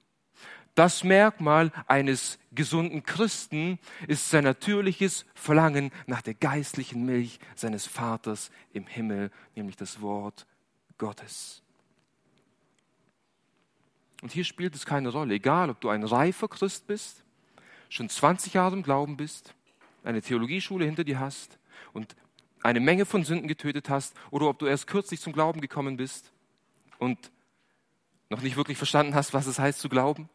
Das 0.76 1.04
Merkmal 1.04 1.72
eines 1.88 2.40
gesunden 2.54 3.04
Christen 3.04 3.78
ist 4.08 4.30
sein 4.30 4.46
natürliches 4.46 5.26
Verlangen 5.34 5.92
nach 6.08 6.22
der 6.22 6.34
geistlichen 6.34 7.06
Milch 7.06 7.40
seines 7.56 7.88
Vaters 7.88 8.52
im 8.72 8.88
Himmel, 8.88 9.32
nämlich 9.56 9.76
das 9.76 10.02
Wort 10.02 10.48
Gottes. 10.98 11.62
Und 14.22 14.32
hier 14.32 14.44
spielt 14.46 14.76
es 14.76 14.86
keine 14.86 15.10
Rolle, 15.10 15.34
egal 15.34 15.70
ob 15.70 15.82
du 15.82 15.90
ein 15.90 16.04
reifer 16.04 16.48
Christ 16.48 16.88
bist, 16.88 17.24
schon 17.90 18.08
20 18.08 18.54
Jahre 18.54 18.76
im 18.76 18.84
Glauben 18.84 19.18
bist, 19.18 19.54
eine 20.04 20.22
Theologieschule 20.22 20.86
hinter 20.86 21.04
dir 21.04 21.20
hast 21.20 21.60
und 21.94 22.16
eine 22.64 22.80
Menge 22.80 23.06
von 23.06 23.24
Sünden 23.24 23.48
getötet 23.48 23.90
hast, 23.90 24.16
oder 24.30 24.48
ob 24.48 24.60
du 24.60 24.66
erst 24.66 24.88
kürzlich 24.88 25.20
zum 25.20 25.34
Glauben 25.34 25.62
gekommen 25.62 25.98
bist 25.98 26.32
und 27.00 27.32
noch 28.30 28.42
nicht 28.42 28.56
wirklich 28.56 28.78
verstanden 28.78 29.16
hast, 29.16 29.34
was 29.34 29.48
es 29.48 29.60
heißt 29.60 29.80
zu 29.80 29.90
glauben. 29.90 30.30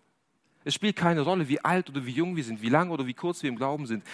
Es 0.64 0.74
spielt 0.74 0.96
keine 0.96 1.20
Rolle, 1.20 1.48
wie 1.48 1.60
alt 1.60 1.88
oder 1.88 2.04
wie 2.04 2.10
jung 2.10 2.34
wir 2.36 2.44
sind, 2.44 2.60
wie 2.60 2.68
lang 2.68 2.90
oder 2.90 3.06
wie 3.06 3.14
kurz 3.14 3.42
wir 3.42 3.48
im 3.48 3.56
Glauben 3.56 3.86
sind. 3.86 4.04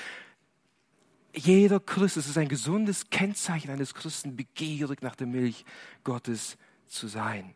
Jeder 1.35 1.81
Christ, 1.81 2.19
es 2.19 2.29
ist 2.29 2.37
ein 2.37 2.49
gesundes 2.49 3.09
Kennzeichen 3.09 3.71
eines 3.71 3.95
Christen, 3.95 4.37
begierig 4.37 5.01
nach 5.01 5.17
der 5.17 5.27
Milch 5.27 5.65
Gottes 6.05 6.59
zu 6.87 7.09
sein. 7.09 7.55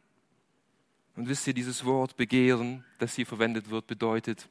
Und 1.15 1.29
wisst 1.29 1.47
ihr, 1.47 1.55
dieses 1.55 1.85
Wort 1.85 2.17
begehren, 2.17 2.85
das 2.99 3.15
hier 3.15 3.26
verwendet 3.26 3.69
wird, 3.69 3.87
bedeutet, 3.87 4.49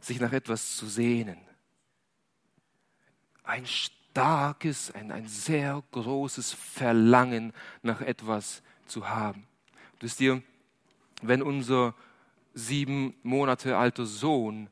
sich 0.00 0.20
nach 0.20 0.32
etwas 0.32 0.76
zu 0.76 0.86
sehnen. 0.86 1.38
Ein 3.44 3.66
starkes, 3.66 4.90
ein, 4.92 5.10
ein 5.12 5.26
sehr 5.28 5.82
großes 5.92 6.52
Verlangen 6.52 7.52
nach 7.82 8.00
etwas 8.00 8.62
zu 8.86 9.08
haben. 9.08 9.46
Wisst 10.00 10.20
ihr, 10.20 10.42
wenn 11.22 11.42
unser 11.42 11.94
sieben 12.54 13.14
Monate 13.22 13.76
alter 13.76 14.06
Sohn 14.06 14.68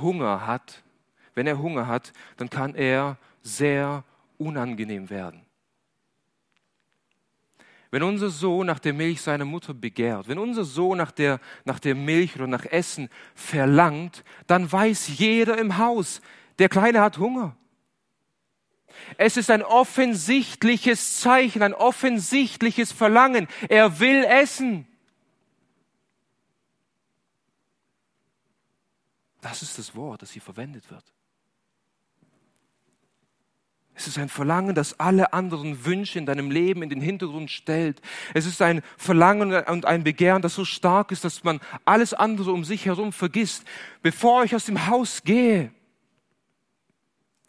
Hunger 0.00 0.46
hat, 0.46 0.82
wenn 1.34 1.46
er 1.46 1.58
Hunger 1.58 1.86
hat, 1.86 2.12
dann 2.36 2.50
kann 2.50 2.74
er 2.74 3.18
sehr 3.42 4.04
unangenehm 4.38 5.10
werden. 5.10 5.42
Wenn 7.90 8.02
unser 8.02 8.28
Sohn 8.30 8.66
nach 8.66 8.80
der 8.80 8.92
Milch 8.92 9.20
seiner 9.20 9.44
Mutter 9.44 9.72
begehrt, 9.72 10.26
wenn 10.26 10.38
unser 10.38 10.64
Sohn 10.64 10.98
nach 10.98 11.12
der, 11.12 11.38
nach 11.64 11.78
der 11.78 11.94
Milch 11.94 12.34
oder 12.34 12.48
nach 12.48 12.64
Essen 12.64 13.08
verlangt, 13.36 14.24
dann 14.48 14.70
weiß 14.70 15.18
jeder 15.18 15.56
im 15.58 15.78
Haus, 15.78 16.20
der 16.58 16.68
Kleine 16.68 17.00
hat 17.00 17.18
Hunger. 17.18 17.56
Es 19.16 19.36
ist 19.36 19.50
ein 19.50 19.62
offensichtliches 19.62 21.20
Zeichen, 21.20 21.62
ein 21.62 21.74
offensichtliches 21.74 22.92
Verlangen. 22.92 23.48
Er 23.68 24.00
will 24.00 24.24
essen. 24.24 24.86
Das 29.40 29.62
ist 29.62 29.78
das 29.78 29.94
Wort, 29.94 30.22
das 30.22 30.30
hier 30.30 30.42
verwendet 30.42 30.90
wird. 30.90 31.04
Es 33.96 34.08
ist 34.08 34.18
ein 34.18 34.28
Verlangen, 34.28 34.74
das 34.74 34.98
alle 34.98 35.32
anderen 35.32 35.84
Wünsche 35.84 36.18
in 36.18 36.26
deinem 36.26 36.50
Leben 36.50 36.82
in 36.82 36.88
den 36.88 37.00
Hintergrund 37.00 37.50
stellt. 37.50 38.00
Es 38.34 38.44
ist 38.44 38.60
ein 38.60 38.82
Verlangen 38.96 39.52
und 39.52 39.84
ein 39.84 40.02
Begehren, 40.02 40.42
das 40.42 40.54
so 40.54 40.64
stark 40.64 41.12
ist, 41.12 41.24
dass 41.24 41.44
man 41.44 41.60
alles 41.84 42.12
andere 42.12 42.52
um 42.52 42.64
sich 42.64 42.86
herum 42.86 43.12
vergisst. 43.12 43.64
Bevor 44.02 44.42
ich 44.42 44.56
aus 44.56 44.64
dem 44.64 44.88
Haus 44.88 45.22
gehe, 45.22 45.70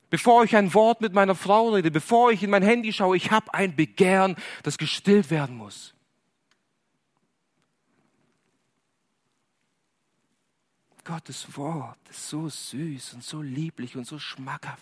bevor 0.09 0.43
ich 0.43 0.55
ein 0.55 0.73
Wort 0.73 1.01
mit 1.01 1.13
meiner 1.13 1.35
Frau 1.35 1.69
rede, 1.69 1.91
bevor 1.91 2.31
ich 2.31 2.43
in 2.43 2.49
mein 2.49 2.63
Handy 2.63 2.93
schaue, 2.93 3.17
ich 3.17 3.31
habe 3.31 3.53
ein 3.53 3.75
Begehren, 3.75 4.35
das 4.63 4.77
gestillt 4.77 5.29
werden 5.29 5.57
muss. 5.57 5.95
Gottes 11.05 11.55
Wort 11.55 11.99
ist 12.09 12.29
so 12.29 12.49
süß 12.49 13.13
und 13.13 13.23
so 13.23 13.41
lieblich 13.41 13.95
und 13.95 14.07
so 14.07 14.17
schmackhaft. 14.17 14.81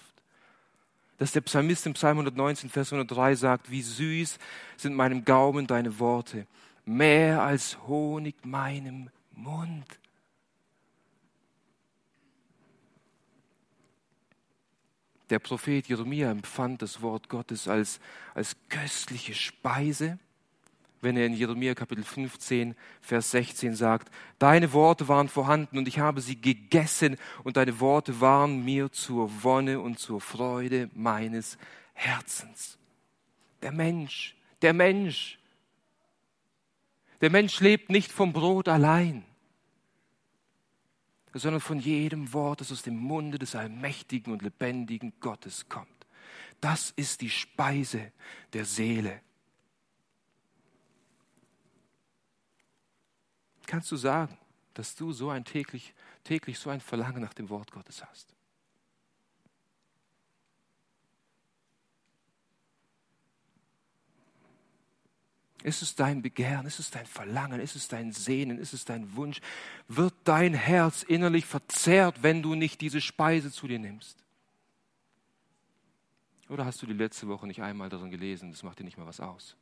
Dass 1.17 1.33
der 1.33 1.41
Psalmist 1.41 1.85
im 1.85 1.93
Psalm 1.93 2.17
119, 2.17 2.69
Vers 2.69 2.93
103 2.93 3.35
sagt, 3.35 3.69
wie 3.69 3.81
süß 3.81 4.39
sind 4.77 4.95
meinem 4.95 5.25
Gaumen 5.25 5.67
deine 5.67 5.99
Worte, 5.99 6.47
mehr 6.85 7.43
als 7.43 7.77
Honig 7.87 8.35
meinem 8.45 9.09
Mund. 9.31 9.85
Der 15.33 15.39
Prophet 15.39 15.87
Jeremia 15.87 16.29
empfand 16.29 16.83
das 16.83 17.01
Wort 17.01 17.27
Gottes 17.27 17.67
als, 17.67 17.99
als 18.35 18.55
köstliche 18.69 19.33
Speise 19.33 20.19
wenn 21.01 21.17
er 21.17 21.25
in 21.25 21.33
Jeremia 21.33 21.73
Kapitel 21.73 22.03
15, 22.03 22.75
Vers 23.01 23.31
16 23.31 23.75
sagt, 23.75 24.09
Deine 24.37 24.71
Worte 24.73 25.07
waren 25.07 25.27
vorhanden 25.27 25.79
und 25.79 25.87
ich 25.87 25.97
habe 25.97 26.21
sie 26.21 26.39
gegessen 26.39 27.17
und 27.43 27.57
deine 27.57 27.79
Worte 27.79 28.21
waren 28.21 28.63
mir 28.63 28.91
zur 28.91 29.43
Wonne 29.43 29.81
und 29.81 29.97
zur 29.97 30.21
Freude 30.21 30.89
meines 30.93 31.57
Herzens. 31.93 32.77
Der 33.63 33.71
Mensch, 33.71 34.37
der 34.61 34.71
Mensch, 34.71 35.39
der 37.21 37.31
Mensch 37.31 37.59
lebt 37.59 37.89
nicht 37.89 38.11
vom 38.11 38.31
Brot 38.33 38.69
allein, 38.69 39.25
sondern 41.33 41.61
von 41.61 41.79
jedem 41.79 42.31
Wort, 42.33 42.61
das 42.61 42.71
aus 42.71 42.83
dem 42.83 42.97
Munde 42.97 43.39
des 43.39 43.55
allmächtigen 43.55 44.33
und 44.33 44.41
lebendigen 44.41 45.13
Gottes 45.19 45.67
kommt. 45.67 45.89
Das 46.61 46.91
ist 46.95 47.21
die 47.21 47.29
Speise 47.29 48.11
der 48.53 48.65
Seele. 48.65 49.21
kannst 53.73 53.91
du 53.91 53.95
sagen, 53.95 54.37
dass 54.75 54.95
du 54.95 55.11
so 55.13 55.31
ein 55.31 55.45
täglich, 55.45 55.95
täglich 56.23 56.59
so 56.59 56.69
ein 56.69 56.79
Verlangen 56.79 57.23
nach 57.23 57.33
dem 57.33 57.49
Wort 57.49 57.71
Gottes 57.71 58.05
hast? 58.05 58.32
Ist 65.63 65.81
es 65.81 65.95
dein 65.95 66.21
Begehren? 66.21 66.65
Ist 66.65 66.79
es 66.79 66.91
dein 66.91 67.05
Verlangen? 67.05 67.61
Ist 67.61 67.75
es 67.75 67.87
dein 67.87 68.11
Sehnen? 68.11 68.57
Ist 68.57 68.73
es 68.73 68.83
dein 68.83 69.15
Wunsch? 69.15 69.39
Wird 69.87 70.13
dein 70.25 70.53
Herz 70.53 71.03
innerlich 71.03 71.45
verzerrt, 71.45 72.21
wenn 72.21 72.43
du 72.43 72.53
nicht 72.53 72.81
diese 72.81 72.99
Speise 72.99 73.51
zu 73.51 73.67
dir 73.67 73.79
nimmst? 73.79 74.17
Oder 76.49 76.65
hast 76.65 76.81
du 76.81 76.85
die 76.85 76.93
letzte 76.93 77.29
Woche 77.29 77.47
nicht 77.47 77.61
einmal 77.61 77.87
darin 77.89 78.11
gelesen? 78.11 78.51
Das 78.51 78.61
macht 78.61 78.79
dir 78.79 78.83
nicht 78.83 78.97
mal 78.97 79.07
was 79.07 79.21
aus. 79.21 79.55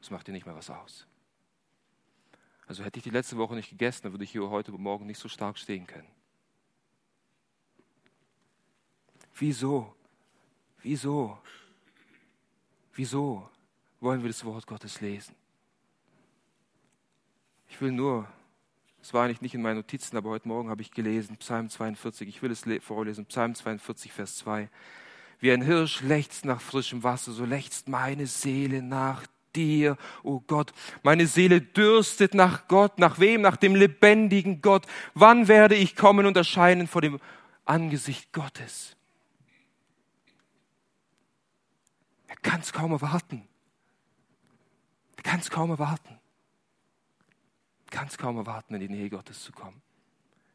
Das 0.00 0.10
macht 0.10 0.26
dir 0.26 0.32
nicht 0.32 0.44
mehr 0.44 0.54
was 0.54 0.68
aus. 0.68 1.06
Also 2.66 2.84
hätte 2.84 2.98
ich 2.98 3.04
die 3.04 3.10
letzte 3.10 3.38
Woche 3.38 3.54
nicht 3.54 3.70
gegessen, 3.70 4.02
dann 4.04 4.12
würde 4.12 4.24
ich 4.24 4.30
hier 4.30 4.50
heute 4.50 4.72
Morgen 4.72 5.06
nicht 5.06 5.18
so 5.18 5.28
stark 5.28 5.58
stehen 5.58 5.86
können. 5.86 6.08
Wieso? 9.34 9.94
Wieso? 10.82 11.38
Wieso 12.94 13.48
wollen 14.00 14.22
wir 14.22 14.28
das 14.28 14.44
Wort 14.44 14.66
Gottes 14.66 15.00
lesen? 15.00 15.34
Ich 17.68 17.80
will 17.80 17.90
nur, 17.90 18.28
es 19.02 19.12
war 19.12 19.24
eigentlich 19.24 19.40
nicht 19.40 19.54
in 19.54 19.62
meinen 19.62 19.78
Notizen, 19.78 20.16
aber 20.16 20.30
heute 20.30 20.46
Morgen 20.46 20.70
habe 20.70 20.82
ich 20.82 20.92
gelesen, 20.92 21.36
Psalm 21.38 21.68
42, 21.68 22.28
ich 22.28 22.42
will 22.42 22.52
es 22.52 22.64
vorlesen, 22.82 23.26
Psalm 23.26 23.54
42, 23.54 24.12
Vers 24.12 24.36
2. 24.36 24.68
Wie 25.40 25.50
ein 25.50 25.62
Hirsch 25.62 26.02
lechzt 26.02 26.44
nach 26.44 26.60
frischem 26.60 27.02
Wasser, 27.02 27.32
so 27.32 27.44
lechzt 27.44 27.88
meine 27.88 28.26
Seele 28.26 28.80
nach 28.80 29.26
dir, 29.54 29.96
o 30.22 30.34
oh 30.36 30.42
Gott. 30.46 30.72
Meine 31.02 31.26
Seele 31.26 31.60
dürstet 31.60 32.34
nach 32.34 32.68
Gott. 32.68 32.98
Nach 32.98 33.18
wem? 33.18 33.40
Nach 33.40 33.56
dem 33.56 33.74
lebendigen 33.74 34.60
Gott. 34.60 34.86
Wann 35.14 35.48
werde 35.48 35.74
ich 35.74 35.96
kommen 35.96 36.26
und 36.26 36.36
erscheinen 36.36 36.86
vor 36.86 37.02
dem 37.02 37.20
Angesicht 37.64 38.32
Gottes? 38.32 38.96
Er 42.26 42.33
kann 42.44 42.60
es 42.60 42.72
kaum 42.72 42.92
erwarten. 42.92 43.48
Er 45.16 45.22
kann 45.24 45.40
es 45.40 45.50
kaum 45.50 45.70
erwarten. 45.70 46.20
Kann 47.90 48.06
es 48.06 48.18
kaum 48.18 48.36
erwarten, 48.36 48.74
in 48.74 48.80
die 48.80 48.88
Nähe 48.88 49.10
Gottes 49.10 49.42
zu 49.42 49.50
kommen. 49.50 49.82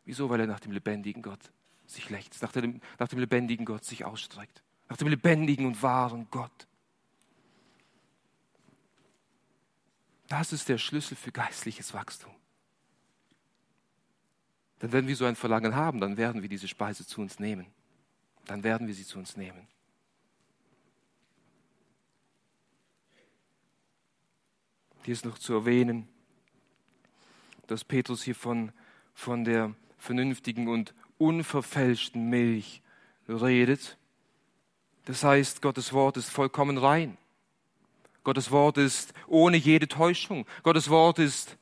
Wieso? 0.05 0.29
Weil 0.29 0.41
er 0.41 0.47
nach 0.47 0.59
dem 0.59 0.71
lebendigen 0.71 1.21
Gott 1.21 1.51
sich 1.87 2.09
lechzt, 2.09 2.41
nach 2.41 2.51
dem, 2.51 2.79
nach 2.99 3.07
dem 3.07 3.19
lebendigen 3.19 3.65
Gott 3.65 3.83
sich 3.83 4.05
ausstreckt, 4.05 4.61
nach 4.87 4.97
dem 4.97 5.07
lebendigen 5.07 5.65
und 5.65 5.81
wahren 5.81 6.27
Gott. 6.29 6.67
Das 10.27 10.53
ist 10.53 10.69
der 10.69 10.77
Schlüssel 10.77 11.17
für 11.17 11.31
geistliches 11.31 11.93
Wachstum. 11.93 12.31
Denn 14.81 14.91
wenn 14.91 15.07
wir 15.07 15.15
so 15.15 15.25
ein 15.25 15.35
Verlangen 15.35 15.75
haben, 15.75 15.99
dann 15.99 16.17
werden 16.17 16.41
wir 16.41 16.49
diese 16.49 16.67
Speise 16.67 17.05
zu 17.05 17.19
uns 17.21 17.39
nehmen. 17.39 17.65
Dann 18.45 18.63
werden 18.63 18.87
wir 18.87 18.93
sie 18.93 19.05
zu 19.05 19.17
uns 19.17 19.35
nehmen. 19.35 19.67
Hier 25.09 25.15
ist 25.15 25.25
noch 25.25 25.39
zu 25.39 25.53
erwähnen, 25.53 26.07
dass 27.65 27.83
Petrus 27.83 28.21
hier 28.21 28.35
von, 28.35 28.71
von 29.15 29.43
der 29.43 29.73
vernünftigen 29.97 30.67
und 30.67 30.93
unverfälschten 31.17 32.29
Milch 32.29 32.83
redet. 33.27 33.97
Das 35.05 35.23
heißt, 35.23 35.63
Gottes 35.63 35.93
Wort 35.93 36.15
ist 36.17 36.29
vollkommen 36.29 36.77
rein. 36.77 37.17
Gottes 38.23 38.51
Wort 38.51 38.77
ist 38.77 39.15
ohne 39.25 39.57
jede 39.57 39.87
Täuschung. 39.87 40.45
Gottes 40.61 40.91
Wort 40.91 41.17
ist 41.17 41.57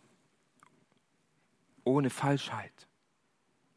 ohne 1.85 2.09
Falschheit. 2.09 2.89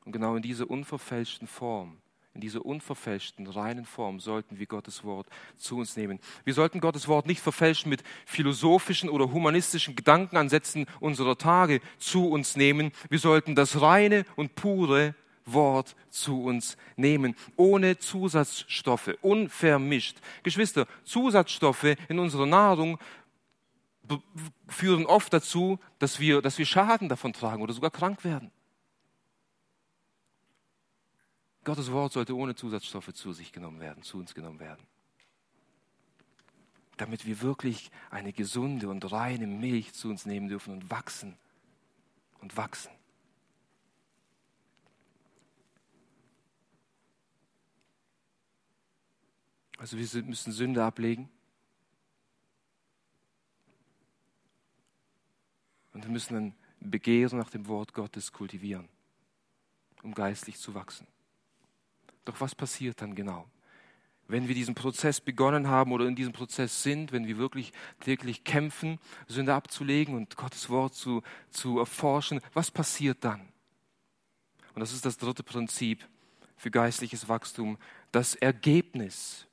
Und 0.04 0.10
genau 0.10 0.34
in 0.34 0.42
dieser 0.42 0.68
unverfälschten 0.68 1.46
Form, 1.46 2.02
in 2.34 2.40
dieser 2.40 2.64
unverfälschten, 2.64 3.46
reinen 3.46 3.84
Form 3.84 4.20
sollten 4.20 4.58
wir 4.58 4.66
Gottes 4.66 5.02
Wort 5.02 5.26
zu 5.56 5.78
uns 5.78 5.96
nehmen. 5.96 6.20
Wir 6.44 6.54
sollten 6.54 6.80
Gottes 6.80 7.08
Wort 7.08 7.26
nicht 7.26 7.40
verfälschen 7.40 7.90
mit 7.90 8.04
philosophischen 8.24 9.10
oder 9.10 9.32
humanistischen 9.32 9.96
Gedankenansätzen 9.96 10.86
unserer 11.00 11.36
Tage 11.36 11.80
zu 11.98 12.28
uns 12.28 12.56
nehmen. 12.56 12.92
Wir 13.08 13.18
sollten 13.18 13.54
das 13.56 13.80
reine 13.80 14.24
und 14.36 14.54
pure 14.54 15.14
Wort 15.44 15.96
zu 16.10 16.44
uns 16.44 16.76
nehmen, 16.96 17.34
ohne 17.56 17.98
Zusatzstoffe, 17.98 19.16
unvermischt. 19.22 20.18
Geschwister, 20.44 20.86
Zusatzstoffe 21.04 21.96
in 22.08 22.20
unserer 22.20 22.46
Nahrung 22.46 22.98
führen 24.68 25.06
oft 25.06 25.32
dazu, 25.32 25.78
dass 25.98 26.20
wir, 26.20 26.42
dass 26.42 26.58
wir 26.58 26.66
Schaden 26.66 27.08
davon 27.08 27.32
tragen 27.32 27.62
oder 27.62 27.72
sogar 27.72 27.90
krank 27.90 28.24
werden. 28.24 28.52
Gottes 31.64 31.92
Wort 31.92 32.12
sollte 32.12 32.34
ohne 32.34 32.54
Zusatzstoffe 32.54 33.12
zu 33.12 33.32
sich 33.32 33.52
genommen 33.52 33.80
werden, 33.80 34.02
zu 34.02 34.18
uns 34.18 34.34
genommen 34.34 34.60
werden. 34.60 34.86
Damit 36.96 37.26
wir 37.26 37.40
wirklich 37.42 37.90
eine 38.10 38.32
gesunde 38.32 38.88
und 38.88 39.10
reine 39.10 39.46
Milch 39.46 39.92
zu 39.92 40.08
uns 40.08 40.26
nehmen 40.26 40.48
dürfen 40.48 40.72
und 40.72 40.90
wachsen 40.90 41.36
und 42.40 42.56
wachsen. 42.56 42.90
Also 49.80 49.96
wir 49.96 50.22
müssen 50.24 50.52
Sünde 50.52 50.84
ablegen. 50.84 51.30
Und 55.94 56.04
wir 56.04 56.10
müssen 56.10 56.36
ein 56.36 56.54
Begehren 56.80 57.38
nach 57.38 57.50
dem 57.50 57.66
Wort 57.66 57.94
Gottes 57.94 58.32
kultivieren, 58.32 58.88
um 60.02 60.14
geistlich 60.14 60.58
zu 60.58 60.74
wachsen. 60.74 61.06
Doch 62.30 62.40
was 62.40 62.54
passiert 62.54 63.02
dann 63.02 63.16
genau? 63.16 63.48
Wenn 64.28 64.46
wir 64.46 64.54
diesen 64.54 64.76
Prozess 64.76 65.20
begonnen 65.20 65.66
haben 65.66 65.90
oder 65.90 66.06
in 66.06 66.14
diesem 66.14 66.32
Prozess 66.32 66.84
sind, 66.84 67.10
wenn 67.10 67.26
wir 67.26 67.38
wirklich 67.38 67.72
täglich 67.98 68.44
kämpfen, 68.44 69.00
Sünde 69.26 69.52
abzulegen 69.54 70.14
und 70.14 70.36
Gottes 70.36 70.70
Wort 70.70 70.94
zu, 70.94 71.22
zu 71.50 71.80
erforschen, 71.80 72.40
was 72.54 72.70
passiert 72.70 73.24
dann? 73.24 73.40
Und 74.74 74.80
das 74.80 74.92
ist 74.92 75.04
das 75.04 75.18
dritte 75.18 75.42
Prinzip 75.42 76.06
für 76.56 76.70
geistliches 76.70 77.28
Wachstum, 77.28 77.76
das 78.12 78.36
Ergebnis 78.36 79.48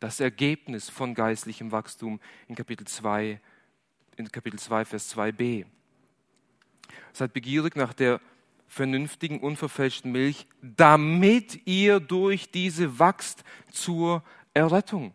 das 0.00 0.20
Ergebnis 0.20 0.90
von 0.90 1.14
geistlichem 1.14 1.72
Wachstum 1.72 2.20
in 2.48 2.54
Kapitel 2.54 2.86
2, 2.86 3.40
in 4.16 4.30
Kapitel 4.30 4.58
2, 4.58 4.84
Vers 4.84 5.16
2b. 5.16 5.64
Seid 7.12 7.32
begierig 7.32 7.76
nach 7.76 7.94
der 7.94 8.20
vernünftigen, 8.68 9.40
unverfälschten 9.40 10.12
Milch, 10.12 10.46
damit 10.62 11.66
ihr 11.66 12.00
durch 12.00 12.50
diese 12.50 12.98
wachst 12.98 13.44
zur 13.70 14.22
Errettung. 14.54 15.14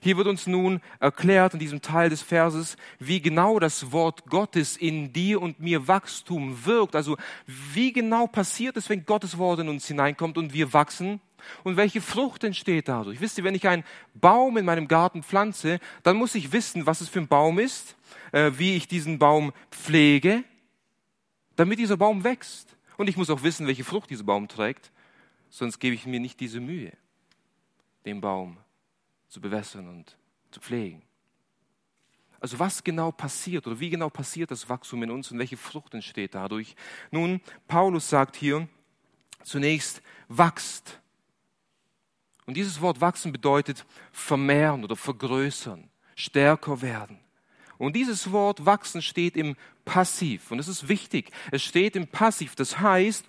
Hier 0.00 0.16
wird 0.16 0.26
uns 0.26 0.46
nun 0.46 0.80
erklärt 1.00 1.54
in 1.54 1.60
diesem 1.60 1.80
Teil 1.80 2.10
des 2.10 2.22
Verses, 2.22 2.76
wie 2.98 3.20
genau 3.20 3.58
das 3.58 3.92
Wort 3.92 4.26
Gottes 4.26 4.76
in 4.76 5.12
dir 5.12 5.40
und 5.40 5.60
mir 5.60 5.88
Wachstum 5.88 6.64
wirkt. 6.66 6.96
Also 6.96 7.16
wie 7.46 7.92
genau 7.92 8.26
passiert 8.26 8.76
es, 8.76 8.88
wenn 8.88 9.04
Gottes 9.04 9.38
Wort 9.38 9.60
in 9.60 9.68
uns 9.68 9.86
hineinkommt 9.86 10.38
und 10.38 10.52
wir 10.52 10.72
wachsen? 10.72 11.20
Und 11.62 11.76
welche 11.76 12.00
Frucht 12.00 12.42
entsteht 12.42 12.88
dadurch? 12.88 13.20
Wisst 13.20 13.38
ihr, 13.38 13.44
wenn 13.44 13.54
ich 13.54 13.68
einen 13.68 13.84
Baum 14.14 14.56
in 14.56 14.64
meinem 14.64 14.88
Garten 14.88 15.22
pflanze, 15.22 15.78
dann 16.02 16.16
muss 16.16 16.34
ich 16.34 16.50
wissen, 16.50 16.86
was 16.86 17.00
es 17.00 17.08
für 17.08 17.20
ein 17.20 17.28
Baum 17.28 17.60
ist, 17.60 17.96
äh, 18.32 18.52
wie 18.56 18.74
ich 18.74 18.88
diesen 18.88 19.18
Baum 19.20 19.52
pflege, 19.70 20.42
damit 21.56 21.78
dieser 21.78 21.96
Baum 21.96 22.24
wächst. 22.24 22.76
Und 22.96 23.08
ich 23.08 23.16
muss 23.16 23.30
auch 23.30 23.42
wissen, 23.42 23.66
welche 23.66 23.84
Frucht 23.84 24.10
dieser 24.10 24.24
Baum 24.24 24.48
trägt, 24.48 24.92
sonst 25.50 25.78
gebe 25.78 25.94
ich 25.94 26.06
mir 26.06 26.20
nicht 26.20 26.40
diese 26.40 26.60
Mühe, 26.60 26.92
den 28.04 28.20
Baum 28.20 28.58
zu 29.28 29.40
bewässern 29.40 29.88
und 29.88 30.16
zu 30.50 30.60
pflegen. 30.60 31.02
Also 32.40 32.58
was 32.58 32.84
genau 32.84 33.12
passiert 33.12 33.66
oder 33.66 33.80
wie 33.80 33.90
genau 33.90 34.10
passiert 34.10 34.50
das 34.50 34.68
Wachstum 34.68 35.02
in 35.02 35.10
uns 35.10 35.30
und 35.30 35.38
welche 35.38 35.56
Frucht 35.56 35.94
entsteht 35.94 36.34
dadurch? 36.34 36.76
Nun, 37.10 37.40
Paulus 37.66 38.08
sagt 38.08 38.36
hier 38.36 38.68
zunächst, 39.42 40.02
wachst. 40.28 41.00
Und 42.44 42.56
dieses 42.56 42.80
Wort 42.80 43.00
wachsen 43.00 43.32
bedeutet 43.32 43.84
vermehren 44.12 44.84
oder 44.84 44.96
vergrößern, 44.96 45.90
stärker 46.14 46.82
werden. 46.82 47.18
Und 47.78 47.94
dieses 47.94 48.32
Wort 48.32 48.64
wachsen 48.64 49.02
steht 49.02 49.36
im 49.36 49.56
Passiv. 49.84 50.50
Und 50.50 50.58
es 50.58 50.68
ist 50.68 50.88
wichtig. 50.88 51.30
Es 51.50 51.62
steht 51.62 51.96
im 51.96 52.08
Passiv. 52.08 52.54
Das 52.54 52.80
heißt, 52.80 53.24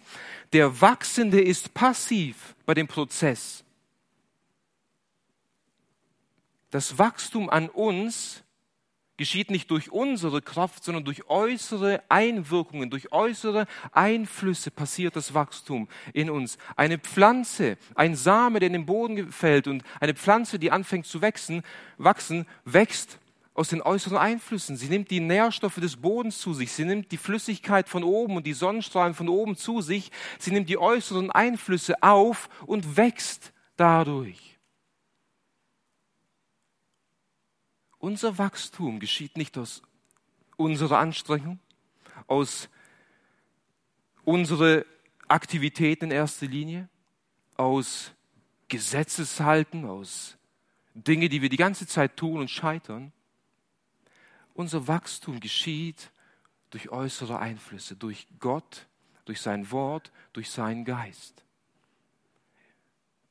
der 0.54 0.82
Wachsende 0.82 1.42
ist 1.42 1.74
passiv 1.74 2.56
bei 2.66 2.74
dem 2.74 2.88
Prozess. 2.88 3.64
Das 6.72 6.98
Wachstum 6.98 7.50
an 7.50 7.70
uns 7.70 8.44
geschieht 9.18 9.50
nicht 9.50 9.72
durch 9.72 9.92
unsere 9.92 10.42
Kraft, 10.42 10.84
sondern 10.84 11.04
durch 11.04 11.28
äußere 11.28 12.04
Einwirkungen, 12.08 12.90
durch 12.90 13.12
äußere 13.12 13.66
Einflüsse 13.92 14.70
passiert 14.70 15.16
das 15.16 15.34
Wachstum 15.34 15.88
in 16.14 16.30
uns. 16.30 16.58
Eine 16.76 17.00
Pflanze, 17.00 17.78
ein 17.96 18.16
Same, 18.16 18.60
der 18.60 18.68
in 18.68 18.74
den 18.74 18.86
Boden 18.86 19.32
fällt 19.32 19.68
und 19.68 19.84
eine 20.00 20.14
Pflanze, 20.14 20.60
die 20.60 20.72
anfängt 20.72 21.08
zu 21.08 21.22
wachsen, 21.22 21.64
wachsen, 21.98 22.46
wächst 22.64 23.20
aus 23.58 23.70
den 23.70 23.82
äußeren 23.82 24.17
Einflüssen. 24.17 24.78
Sie 24.78 24.88
nimmt 24.88 25.10
die 25.10 25.20
Nährstoffe 25.20 25.80
des 25.80 25.98
Bodens 25.98 26.38
zu 26.38 26.54
sich. 26.54 26.72
Sie 26.72 26.86
nimmt 26.86 27.12
die 27.12 27.17
Flüssigkeit 27.17 27.89
von 27.89 28.04
oben 28.04 28.38
und 28.38 28.46
die 28.46 28.54
Sonnenstrahlen 28.54 29.15
von 29.15 29.28
oben 29.28 29.58
zu 29.58 29.82
sich. 29.82 30.12
Sie 30.38 30.52
nimmt 30.52 30.70
die 30.70 30.78
äußeren 30.78 31.32
Einflüsse 31.32 32.04
auf 32.04 32.50
und 32.67 32.98
wächst 32.98 33.54
dadurch. 33.76 34.60
Unser 37.98 38.38
Wachstum 38.38 39.00
geschieht 39.00 39.38
nicht 39.38 39.58
aus 39.58 39.82
unserer 40.56 41.00
Anstrengung, 41.00 41.60
aus 42.28 42.70
unserer 44.24 44.86
Aktivität 45.28 46.04
in 46.04 46.12
erster 46.12 46.46
Linie, 46.46 46.89
aus 47.56 48.12
Gesetzeshalten, 48.67 49.86
aus 49.86 50.38
Dinge, 50.93 51.28
die 51.28 51.41
wir 51.41 51.50
die 51.50 51.58
ganze 51.58 51.88
Zeit 51.88 52.17
tun 52.17 52.41
und 52.41 52.52
scheitern. 52.52 53.13
Unser 54.58 54.88
Wachstum 54.88 55.39
geschieht 55.39 56.10
durch 56.72 56.89
äußere 56.89 57.38
Einflüsse, 57.38 57.96
durch 57.96 58.26
Gott, 58.39 58.88
durch 59.26 59.39
sein 59.39 59.70
Wort, 59.70 60.12
durch 60.34 60.50
seinen 60.50 60.84
Geist. 60.84 61.43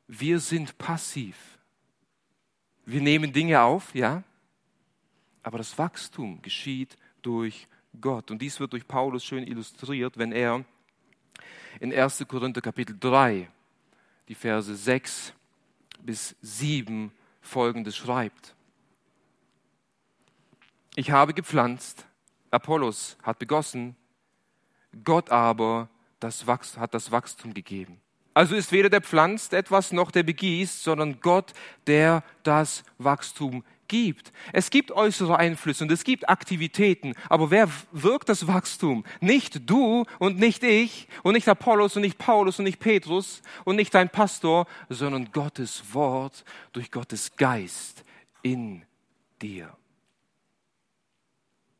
Wir 0.06 0.38
sind 0.38 0.78
passiv. 0.78 1.58
Wir 2.84 3.00
nehmen 3.00 3.32
Dinge 3.32 3.60
auf, 3.60 3.92
ja, 3.92 4.22
aber 5.42 5.58
das 5.58 5.76
Wachstum 5.76 6.40
geschieht 6.42 6.96
durch 7.22 7.66
Gott. 8.00 8.30
Und 8.30 8.40
dies 8.40 8.60
wird 8.60 8.72
durch 8.72 8.86
Paulus 8.86 9.24
schön 9.24 9.44
illustriert, 9.44 10.16
wenn 10.18 10.30
er 10.30 10.64
in 11.80 11.92
1. 11.92 12.24
Korinther 12.28 12.60
Kapitel 12.60 12.96
3 13.00 13.50
die 14.28 14.36
Verse 14.36 14.76
6 14.76 15.32
bis 16.02 16.36
7 16.40 17.10
folgendes 17.40 17.96
schreibt. 17.96 18.55
Ich 20.98 21.10
habe 21.10 21.34
gepflanzt, 21.34 22.06
Apollos 22.50 23.18
hat 23.22 23.38
begossen, 23.38 23.96
Gott 25.04 25.28
aber 25.30 25.90
das 26.20 26.46
hat 26.46 26.94
das 26.94 27.12
Wachstum 27.12 27.52
gegeben. 27.52 28.00
Also 28.32 28.54
ist 28.54 28.72
weder 28.72 28.88
der 28.88 29.02
pflanzt 29.02 29.52
etwas 29.52 29.92
noch 29.92 30.10
der 30.10 30.22
begießt, 30.22 30.82
sondern 30.82 31.20
Gott, 31.20 31.52
der 31.86 32.24
das 32.44 32.82
Wachstum 32.96 33.62
gibt. 33.88 34.32
Es 34.54 34.70
gibt 34.70 34.90
äußere 34.90 35.36
Einflüsse 35.36 35.84
und 35.84 35.92
es 35.92 36.02
gibt 36.02 36.30
Aktivitäten, 36.30 37.12
aber 37.28 37.50
wer 37.50 37.68
wirkt 37.92 38.30
das 38.30 38.46
Wachstum? 38.46 39.04
Nicht 39.20 39.68
du 39.68 40.06
und 40.18 40.38
nicht 40.38 40.62
ich 40.62 41.08
und 41.22 41.34
nicht 41.34 41.46
Apollos 41.46 41.96
und 41.96 42.02
nicht 42.02 42.16
Paulus 42.16 42.58
und 42.58 42.64
nicht 42.64 42.80
Petrus 42.80 43.42
und 43.64 43.76
nicht 43.76 43.94
dein 43.94 44.08
Pastor, 44.08 44.66
sondern 44.88 45.30
Gottes 45.30 45.92
Wort 45.92 46.42
durch 46.72 46.90
Gottes 46.90 47.36
Geist 47.36 48.02
in 48.40 48.86
dir. 49.42 49.76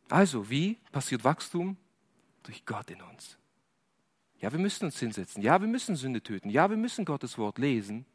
Also, 0.08 0.48
wie 0.48 0.74
passiert 0.92 1.24
Wachstum? 1.24 1.76
Durch 2.42 2.64
Gott 2.64 2.90
in 2.90 3.02
uns. 3.02 3.36
Ja, 4.40 4.52
wir 4.52 4.58
müssen 4.58 4.84
uns 4.84 4.98
hinsetzen. 4.98 5.42
Ja, 5.42 5.60
wir 5.60 5.68
müssen 5.68 5.96
Sünde 5.96 6.22
töten. 6.22 6.50
Ja, 6.50 6.70
wir 6.70 6.76
müssen 6.76 7.04
Gottes 7.04 7.38
Wort 7.38 7.58
lesen. 7.58 8.06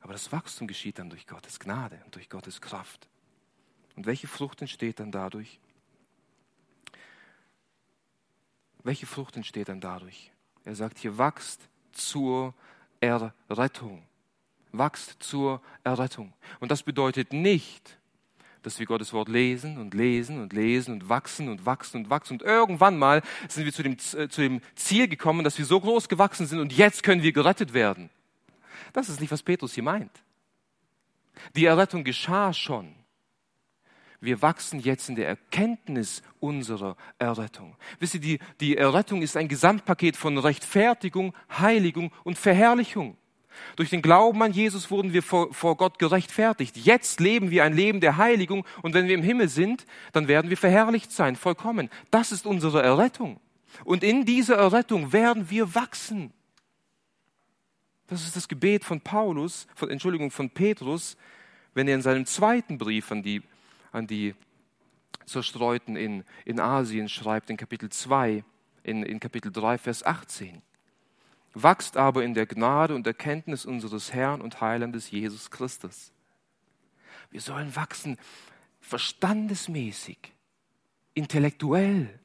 Aber 0.00 0.12
das 0.12 0.32
Wachstum 0.32 0.66
geschieht 0.66 0.98
dann 0.98 1.10
durch 1.10 1.26
Gottes 1.26 1.58
Gnade 1.60 2.00
und 2.04 2.14
durch 2.14 2.28
Gottes 2.28 2.60
Kraft. 2.60 3.08
Und 3.96 4.06
welche 4.06 4.26
Frucht 4.26 4.60
entsteht 4.60 5.00
dann 5.00 5.12
dadurch? 5.12 5.60
Welche 8.82 9.06
Frucht 9.06 9.36
entsteht 9.36 9.68
dann 9.68 9.80
dadurch? 9.80 10.30
Er 10.64 10.74
sagt 10.74 10.98
hier, 10.98 11.16
wachst 11.16 11.68
zur 11.92 12.54
Errettung. 13.00 14.06
Wachst 14.72 15.22
zur 15.22 15.62
Errettung. 15.84 16.32
Und 16.60 16.70
das 16.70 16.82
bedeutet 16.82 17.32
nicht, 17.32 17.98
dass 18.64 18.78
wir 18.78 18.86
Gottes 18.86 19.12
Wort 19.12 19.28
lesen 19.28 19.78
und 19.78 19.94
lesen 19.94 20.40
und 20.40 20.52
lesen 20.52 20.94
und 20.94 21.08
wachsen 21.08 21.48
und 21.48 21.66
wachsen 21.66 21.98
und 21.98 22.10
wachsen. 22.10 22.34
Und 22.34 22.42
irgendwann 22.42 22.98
mal 22.98 23.22
sind 23.48 23.64
wir 23.64 23.72
zu 23.72 23.82
dem, 23.82 23.92
äh, 23.92 24.28
zu 24.28 24.40
dem 24.40 24.60
Ziel 24.74 25.06
gekommen, 25.06 25.44
dass 25.44 25.58
wir 25.58 25.64
so 25.64 25.80
groß 25.80 26.08
gewachsen 26.08 26.46
sind 26.46 26.58
und 26.58 26.72
jetzt 26.72 27.02
können 27.02 27.22
wir 27.22 27.32
gerettet 27.32 27.74
werden. 27.74 28.10
Das 28.92 29.08
ist 29.08 29.20
nicht, 29.20 29.30
was 29.30 29.42
Petrus 29.42 29.74
hier 29.74 29.82
meint. 29.82 30.10
Die 31.56 31.66
Errettung 31.66 32.04
geschah 32.04 32.52
schon. 32.52 32.94
Wir 34.20 34.40
wachsen 34.40 34.80
jetzt 34.80 35.10
in 35.10 35.16
der 35.16 35.28
Erkenntnis 35.28 36.22
unserer 36.40 36.96
Errettung. 37.18 37.76
Wisst 37.98 38.14
ihr, 38.14 38.20
die, 38.20 38.38
die 38.60 38.76
Errettung 38.76 39.20
ist 39.20 39.36
ein 39.36 39.48
Gesamtpaket 39.48 40.16
von 40.16 40.38
Rechtfertigung, 40.38 41.34
Heiligung 41.50 42.10
und 42.22 42.38
Verherrlichung. 42.38 43.18
Durch 43.76 43.90
den 43.90 44.02
Glauben 44.02 44.42
an 44.42 44.52
Jesus 44.52 44.90
wurden 44.90 45.12
wir 45.12 45.22
vor, 45.22 45.52
vor, 45.52 45.76
Gott 45.76 45.98
gerechtfertigt. 45.98 46.76
Jetzt 46.76 47.20
leben 47.20 47.50
wir 47.50 47.64
ein 47.64 47.74
Leben 47.74 48.00
der 48.00 48.16
Heiligung 48.16 48.64
und 48.82 48.94
wenn 48.94 49.08
wir 49.08 49.14
im 49.14 49.22
Himmel 49.22 49.48
sind, 49.48 49.86
dann 50.12 50.28
werden 50.28 50.50
wir 50.50 50.56
verherrlicht 50.56 51.12
sein, 51.12 51.36
vollkommen. 51.36 51.90
Das 52.10 52.32
ist 52.32 52.46
unsere 52.46 52.82
Errettung. 52.82 53.40
Und 53.84 54.04
in 54.04 54.24
dieser 54.24 54.56
Errettung 54.56 55.12
werden 55.12 55.50
wir 55.50 55.74
wachsen. 55.74 56.32
Das 58.06 58.22
ist 58.24 58.36
das 58.36 58.48
Gebet 58.48 58.84
von 58.84 59.00
Paulus, 59.00 59.66
von, 59.74 59.90
Entschuldigung, 59.90 60.30
von 60.30 60.50
Petrus, 60.50 61.16
wenn 61.72 61.88
er 61.88 61.94
in 61.94 62.02
seinem 62.02 62.26
zweiten 62.26 62.78
Brief 62.78 63.10
an 63.10 63.22
die, 63.22 63.42
an 63.92 64.06
die 64.06 64.34
Zerstreuten 65.26 65.96
in, 65.96 66.24
in 66.44 66.60
Asien 66.60 67.08
schreibt, 67.08 67.50
in 67.50 67.56
Kapitel 67.56 67.88
2, 67.88 68.44
in, 68.82 69.02
in 69.02 69.20
Kapitel 69.20 69.50
3, 69.50 69.78
Vers 69.78 70.04
18. 70.04 70.62
Wachst 71.54 71.96
aber 71.96 72.24
in 72.24 72.34
der 72.34 72.46
Gnade 72.46 72.94
und 72.94 73.06
Erkenntnis 73.06 73.64
unseres 73.64 74.12
Herrn 74.12 74.40
und 74.40 74.60
Heilandes 74.60 75.10
Jesus 75.10 75.50
Christus. 75.50 76.12
Wir 77.30 77.40
sollen 77.40 77.74
wachsen 77.74 78.18
verstandesmäßig, 78.80 80.18
intellektuell, 81.14 82.18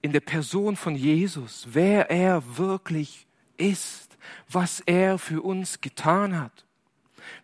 in 0.00 0.12
der 0.12 0.20
Person 0.20 0.74
von 0.74 0.96
Jesus, 0.96 1.68
wer 1.70 2.10
er 2.10 2.56
wirklich 2.56 3.26
ist 3.56 4.12
was 4.48 4.80
er 4.80 5.18
für 5.18 5.42
uns 5.42 5.80
getan 5.80 6.38
hat, 6.38 6.64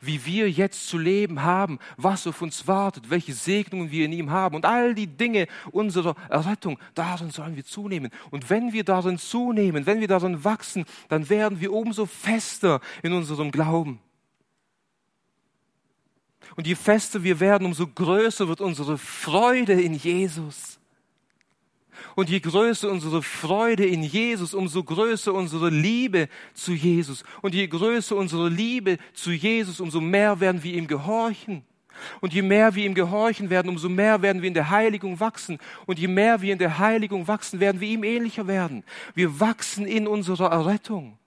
wie 0.00 0.24
wir 0.24 0.50
jetzt 0.50 0.88
zu 0.88 0.98
leben 0.98 1.42
haben, 1.42 1.78
was 1.96 2.26
auf 2.26 2.42
uns 2.42 2.66
wartet, 2.66 3.10
welche 3.10 3.34
Segnungen 3.34 3.90
wir 3.90 4.04
in 4.04 4.12
ihm 4.12 4.30
haben 4.30 4.56
und 4.56 4.64
all 4.64 4.94
die 4.94 5.06
Dinge 5.06 5.46
unserer 5.70 6.14
Errettung, 6.28 6.78
darin 6.94 7.30
sollen 7.30 7.56
wir 7.56 7.64
zunehmen. 7.64 8.10
Und 8.30 8.50
wenn 8.50 8.72
wir 8.72 8.84
darin 8.84 9.18
zunehmen, 9.18 9.86
wenn 9.86 10.00
wir 10.00 10.08
darin 10.08 10.44
wachsen, 10.44 10.84
dann 11.08 11.28
werden 11.28 11.60
wir 11.60 11.72
umso 11.72 12.06
fester 12.06 12.80
in 13.02 13.12
unserem 13.12 13.50
Glauben. 13.50 14.00
Und 16.56 16.66
je 16.66 16.74
fester 16.74 17.22
wir 17.22 17.40
werden, 17.40 17.66
umso 17.66 17.86
größer 17.86 18.48
wird 18.48 18.60
unsere 18.60 18.98
Freude 18.98 19.80
in 19.80 19.94
Jesus. 19.94 20.77
Und 22.18 22.28
je 22.30 22.40
größer 22.40 22.90
unsere 22.90 23.22
Freude 23.22 23.86
in 23.86 24.02
Jesus, 24.02 24.52
umso 24.52 24.82
größer 24.82 25.32
unsere 25.32 25.70
Liebe 25.70 26.28
zu 26.52 26.72
Jesus. 26.72 27.22
Und 27.42 27.54
je 27.54 27.68
größer 27.68 28.16
unsere 28.16 28.48
Liebe 28.48 28.98
zu 29.14 29.30
Jesus, 29.30 29.78
umso 29.78 30.00
mehr 30.00 30.40
werden 30.40 30.64
wir 30.64 30.74
ihm 30.74 30.88
gehorchen. 30.88 31.64
Und 32.20 32.34
je 32.34 32.42
mehr 32.42 32.74
wir 32.74 32.84
ihm 32.84 32.94
gehorchen 32.94 33.50
werden, 33.50 33.68
umso 33.68 33.88
mehr 33.88 34.20
werden 34.20 34.42
wir 34.42 34.48
in 34.48 34.54
der 34.54 34.68
Heiligung 34.68 35.20
wachsen. 35.20 35.60
Und 35.86 36.00
je 36.00 36.08
mehr 36.08 36.42
wir 36.42 36.52
in 36.52 36.58
der 36.58 36.80
Heiligung 36.80 37.28
wachsen, 37.28 37.60
werden 37.60 37.80
wir 37.80 37.88
ihm 37.88 38.02
ähnlicher 38.02 38.48
werden. 38.48 38.82
Wir 39.14 39.38
wachsen 39.38 39.86
in 39.86 40.08
unserer 40.08 40.50
Errettung. 40.50 41.20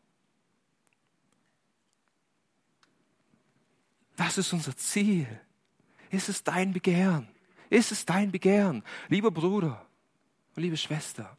Das 4.18 4.38
ist 4.38 4.52
unser 4.52 4.76
Ziel. 4.76 5.26
Ist 6.10 6.28
es 6.28 6.44
dein 6.44 6.74
Begehren? 6.74 7.30
Ist 7.70 7.94
es 7.94 8.06
dein 8.06 8.30
Begehren? 8.30 8.84
Lieber 9.08 9.32
Bruder, 9.32 9.88
und 10.56 10.64
liebe 10.64 10.78
Schwester, 10.78 11.38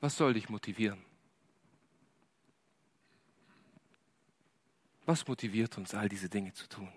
Was 0.00 0.16
soll 0.16 0.34
dich 0.34 0.48
motivieren? 0.48 1.04
Was 5.04 5.26
motiviert 5.26 5.76
uns, 5.76 5.94
all 5.94 6.08
diese 6.08 6.28
Dinge 6.28 6.52
zu 6.52 6.68
tun? 6.68 6.92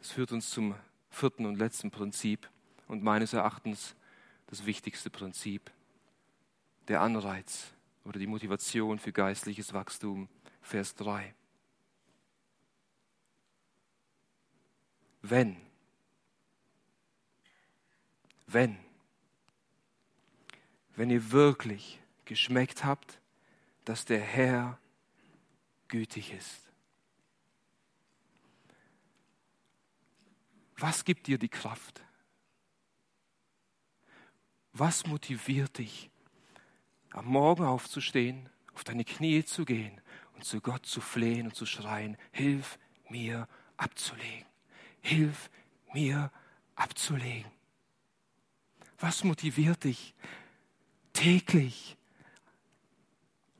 Es 0.00 0.10
führt 0.10 0.32
uns 0.32 0.50
zum 0.50 0.74
vierten 1.08 1.46
und 1.46 1.56
letzten 1.56 1.90
Prinzip 1.90 2.50
und 2.88 3.02
meines 3.02 3.32
Erachtens 3.32 3.94
das 4.46 4.66
wichtigste 4.66 5.10
Prinzip, 5.10 5.70
der 6.88 7.00
Anreiz 7.00 7.72
oder 8.04 8.18
die 8.18 8.26
Motivation 8.26 8.98
für 8.98 9.12
geistliches 9.12 9.72
Wachstum, 9.72 10.28
Vers 10.60 10.94
3. 10.94 11.34
Wenn, 15.22 15.56
wenn, 18.46 18.78
wenn 20.96 21.10
ihr 21.10 21.32
wirklich 21.32 22.00
geschmeckt 22.24 22.84
habt, 22.84 23.18
dass 23.84 24.04
der 24.04 24.20
Herr 24.20 24.78
gütig 25.88 26.32
ist. 26.32 26.60
Was 30.76 31.04
gibt 31.04 31.26
dir 31.26 31.38
die 31.38 31.48
Kraft? 31.48 32.02
Was 34.76 35.06
motiviert 35.06 35.78
dich, 35.78 36.10
am 37.12 37.26
Morgen 37.26 37.64
aufzustehen, 37.64 38.50
auf 38.74 38.82
deine 38.82 39.04
Knie 39.04 39.44
zu 39.44 39.64
gehen 39.64 40.00
und 40.34 40.44
zu 40.44 40.60
Gott 40.60 40.84
zu 40.84 41.00
flehen 41.00 41.46
und 41.46 41.54
zu 41.54 41.64
schreien, 41.64 42.16
hilf 42.32 42.76
mir 43.08 43.46
abzulegen, 43.76 44.46
hilf 45.00 45.48
mir 45.92 46.32
abzulegen. 46.74 47.52
Was 48.98 49.22
motiviert 49.22 49.84
dich, 49.84 50.12
täglich 51.12 51.96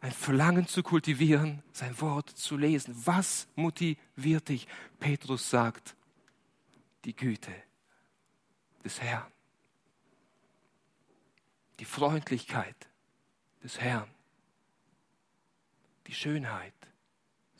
ein 0.01 0.11
Verlangen 0.11 0.67
zu 0.67 0.83
kultivieren, 0.83 1.63
sein 1.73 2.01
Wort 2.01 2.29
zu 2.29 2.57
lesen? 2.57 2.93
Was 3.07 3.47
motiviert 3.55 4.49
dich? 4.49 4.67
Petrus 4.99 5.49
sagt, 5.49 5.95
die 7.05 7.15
Güte 7.15 7.55
des 8.83 9.01
Herrn 9.01 9.34
die 11.81 11.85
Freundlichkeit 11.85 12.77
des 13.63 13.81
Herrn, 13.81 14.09
die 16.07 16.15
Schönheit 16.15 16.75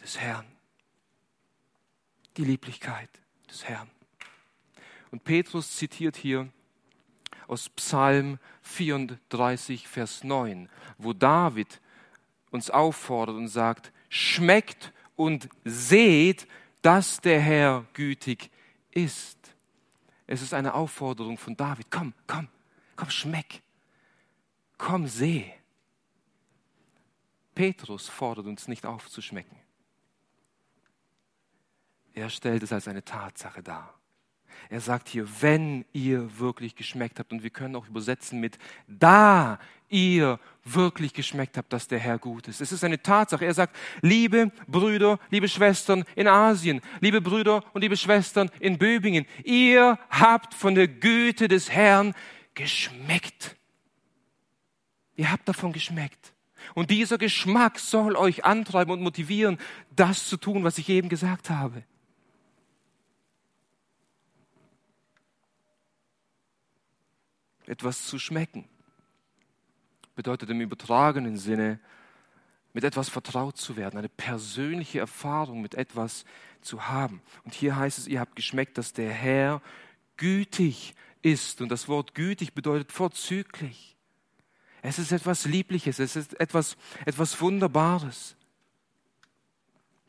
des 0.01 0.19
Herrn, 0.19 0.47
die 2.37 2.45
Lieblichkeit 2.45 3.11
des 3.49 3.65
Herrn. 3.65 3.91
Und 5.11 5.25
Petrus 5.25 5.77
zitiert 5.77 6.17
hier 6.17 6.49
aus 7.47 7.69
Psalm 7.71 8.39
34, 8.63 9.89
Vers 9.89 10.25
9, 10.25 10.69
wo 10.99 11.13
David 11.13 11.81
uns 12.51 12.71
auffordert 12.71 13.37
und 13.37 13.49
sagt, 13.49 13.93
schmeckt 14.09 14.93
und 15.17 15.49
seht, 15.65 16.47
dass 16.83 17.21
der 17.21 17.41
Herr 17.41 17.87
gütig 17.95 18.51
ist. 18.91 19.39
Es 20.27 20.43
ist 20.43 20.55
eine 20.55 20.75
Aufforderung 20.75 21.37
von 21.37 21.57
David. 21.57 21.91
Komm, 21.91 22.15
komm, 22.27 22.49
komm, 22.97 23.11
schmeck 23.11 23.64
komm, 24.79 25.07
seh. 25.07 25.53
Petrus 27.55 28.09
fordert 28.09 28.47
uns 28.47 28.69
nicht 28.69 28.85
auf 28.85 29.09
zu 29.09 29.23
schmecken. 29.23 29.57
Er 32.13 32.31
stellt 32.31 32.63
es 32.63 32.73
als 32.73 32.89
eine 32.89 33.05
Tatsache 33.05 33.63
dar. 33.63 33.95
Er 34.71 34.81
sagt 34.81 35.09
hier, 35.09 35.27
wenn 35.41 35.85
ihr 35.93 36.39
wirklich 36.39 36.75
geschmeckt 36.75 37.19
habt, 37.19 37.33
und 37.33 37.43
wir 37.43 37.51
können 37.51 37.77
auch 37.77 37.87
übersetzen 37.89 38.41
mit, 38.41 38.59
da 38.87 39.59
ihr 39.89 40.41
wirklich 40.65 41.13
geschmeckt 41.13 41.59
habt, 41.59 41.73
dass 41.73 41.87
der 41.87 41.99
Herr 41.99 42.19
gut 42.19 42.49
ist. 42.49 42.61
Es 42.61 42.73
ist 42.73 42.83
eine 42.83 43.03
Tatsache. 43.03 43.45
Er 43.45 43.55
sagt, 43.55 43.77
liebe 44.01 44.51
Brüder, 44.67 45.19
liebe 45.31 45.49
Schwestern 45.49 46.05
in 46.17 46.27
Asien, 46.27 46.81
liebe 47.01 47.21
Brüder 47.21 47.63
und 47.75 47.83
liebe 47.83 47.97
Schwestern 47.97 48.51
in 48.61 48.79
Böbingen, 48.79 49.27
ihr 49.45 49.99
habt 50.09 50.55
von 50.55 50.75
der 50.75 50.89
Güte 50.89 51.49
des 51.49 51.71
Herrn 51.71 52.15
geschmeckt. 52.55 53.57
Ihr 55.17 55.31
habt 55.31 55.49
davon 55.49 55.73
geschmeckt. 55.73 56.33
Und 56.75 56.91
dieser 56.91 57.19
Geschmack 57.19 57.79
soll 57.79 58.17
euch 58.17 58.45
antreiben 58.45 58.93
und 58.93 59.03
motivieren, 59.03 59.59
das 59.95 60.29
zu 60.29 60.37
tun, 60.37 60.65
was 60.65 60.79
ich 60.79 60.89
eben 60.89 61.09
gesagt 61.09 61.51
habe. 61.51 61.85
etwas 67.67 68.07
zu 68.07 68.19
schmecken. 68.19 68.65
Bedeutet 70.15 70.51
im 70.51 70.61
übertragenen 70.61 71.37
Sinne, 71.37 71.81
mit 72.73 72.85
etwas 72.85 73.09
vertraut 73.09 73.57
zu 73.57 73.77
werden, 73.77 73.99
eine 73.99 74.09
persönliche 74.09 74.99
Erfahrung 74.99 75.61
mit 75.61 75.75
etwas 75.75 76.25
zu 76.61 76.89
haben. 76.89 77.23
Und 77.45 77.55
hier 77.55 77.77
heißt 77.77 77.99
es, 77.99 78.07
ihr 78.09 78.21
habt 78.21 78.37
geschmeckt, 78.37 78.79
dass 78.79 78.93
der 78.93 79.13
Herr 79.13 79.63
gütig 80.17 80.95
ist. 81.23 81.61
Und 81.61 81.69
das 81.69 81.89
Wort 81.89 82.15
gütig 82.15 82.53
bedeutet 82.53 82.91
vorzüglich. 82.91 83.94
Es 84.87 84.99
ist 84.99 85.13
etwas 85.13 85.47
Liebliches, 85.47 85.99
es 85.99 86.15
ist 86.15 86.39
etwas, 86.39 86.77
etwas 87.07 87.41
Wunderbares. 87.41 88.37